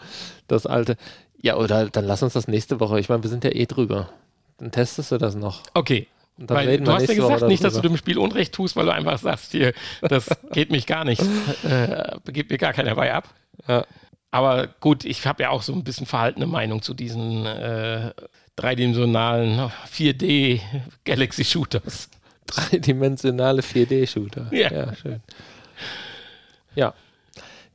[0.46, 0.96] das alte.
[1.40, 2.98] Ja, oder dann lass uns das nächste Woche.
[3.00, 4.11] Ich meine, wir sind ja eh drüber.
[4.59, 5.62] Dann testest du das noch.
[5.74, 6.09] Okay.
[6.36, 8.76] Und dann Weil reden du hast ja gesagt, nicht, dass du dem Spiel Unrecht tust,
[8.76, 11.22] weil du einfach sagst, hier, das geht mich gar nicht.
[11.64, 13.28] Äh, gibt mir gar keiner bei ab.
[13.66, 13.84] Ja.
[14.30, 18.12] Aber gut, ich habe ja auch so ein bisschen verhaltene Meinung zu diesen äh,
[18.56, 20.61] dreidimensionalen 4D
[21.04, 22.09] Galaxy Shooters.
[22.46, 24.48] Dreidimensionale 4D-Shooter.
[24.52, 24.72] Ja.
[24.72, 25.20] ja, schön.
[26.74, 26.94] Ja.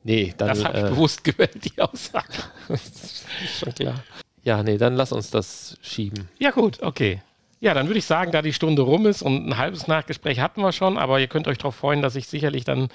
[0.02, 0.48] Nee, dann.
[0.48, 2.26] Das habe ich äh, bewusst gewählt, die Aussage.
[2.68, 3.24] ist
[3.60, 4.02] schon klar.
[4.44, 6.28] Ja, nee, dann lass uns das schieben.
[6.38, 7.22] Ja, gut, okay.
[7.60, 10.60] Ja, dann würde ich sagen, da die Stunde rum ist und ein halbes Nachgespräch hatten
[10.60, 12.88] wir schon, aber ihr könnt euch darauf freuen, dass ich sicherlich dann,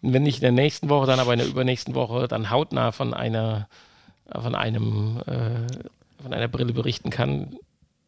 [0.00, 3.14] wenn nicht in der nächsten Woche, dann aber in der übernächsten Woche dann hautnah von
[3.14, 3.68] einer,
[4.30, 7.56] von einem, äh, von einer Brille berichten kann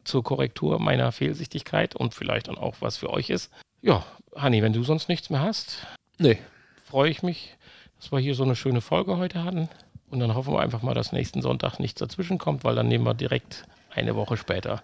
[0.05, 3.51] zur Korrektur meiner Fehlsichtigkeit und vielleicht dann auch was für euch ist.
[3.83, 4.05] Ja,
[4.37, 5.85] Hanni, wenn du sonst nichts mehr hast,
[6.19, 6.39] Nee.
[6.85, 7.57] freue ich mich,
[7.99, 9.69] dass wir hier so eine schöne Folge heute hatten.
[10.15, 13.05] Und dann hoffen wir einfach mal, dass nächsten Sonntag nichts dazwischen kommt, weil dann nehmen
[13.05, 14.81] wir direkt eine Woche später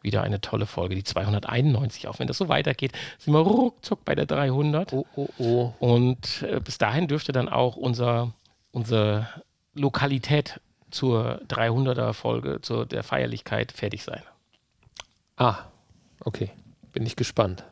[0.00, 2.18] wieder eine tolle Folge, die 291 auf.
[2.18, 4.92] Wenn das so weitergeht, sind wir ruckzuck bei der 300.
[4.92, 5.72] Oh, oh, oh.
[5.78, 8.32] Und äh, bis dahin dürfte dann auch unser,
[8.72, 9.28] unsere
[9.74, 10.60] Lokalität
[10.90, 14.22] zur 300er Folge, zur der Feierlichkeit fertig sein.
[15.36, 15.58] Ah,
[16.24, 16.50] okay.
[16.92, 17.62] Bin ich gespannt.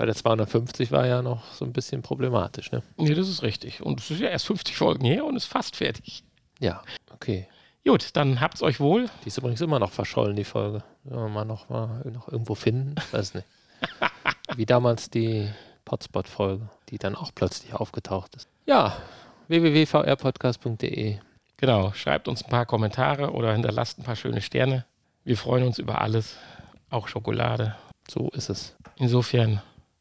[0.00, 2.82] Bei der 250 war ja noch so ein bisschen problematisch, ne?
[2.96, 3.82] Nee, das ist richtig.
[3.82, 6.24] Und es ist ja erst 50 Folgen her und ist fast fertig.
[6.58, 6.82] Ja,
[7.12, 7.46] okay.
[7.84, 9.10] Gut, dann habt's euch wohl.
[9.22, 10.82] Die ist übrigens immer noch verschollen, die Folge.
[11.04, 13.46] Wenn wir mal noch, mal noch irgendwo finden, weiß nicht.
[14.56, 15.50] Wie damals die
[15.84, 18.48] Potspot-Folge, die dann auch plötzlich aufgetaucht ist.
[18.64, 18.96] Ja,
[19.48, 21.18] www.vrpodcast.de.
[21.58, 24.86] Genau, schreibt uns ein paar Kommentare oder hinterlasst ein paar schöne Sterne.
[25.24, 26.38] Wir freuen uns über alles,
[26.88, 27.76] auch Schokolade.
[28.08, 28.74] So ist es.
[28.96, 29.60] Insofern,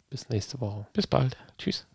[0.09, 0.87] Bis nächste Woche.
[0.93, 1.37] bis bald.
[1.57, 1.85] Tschüss.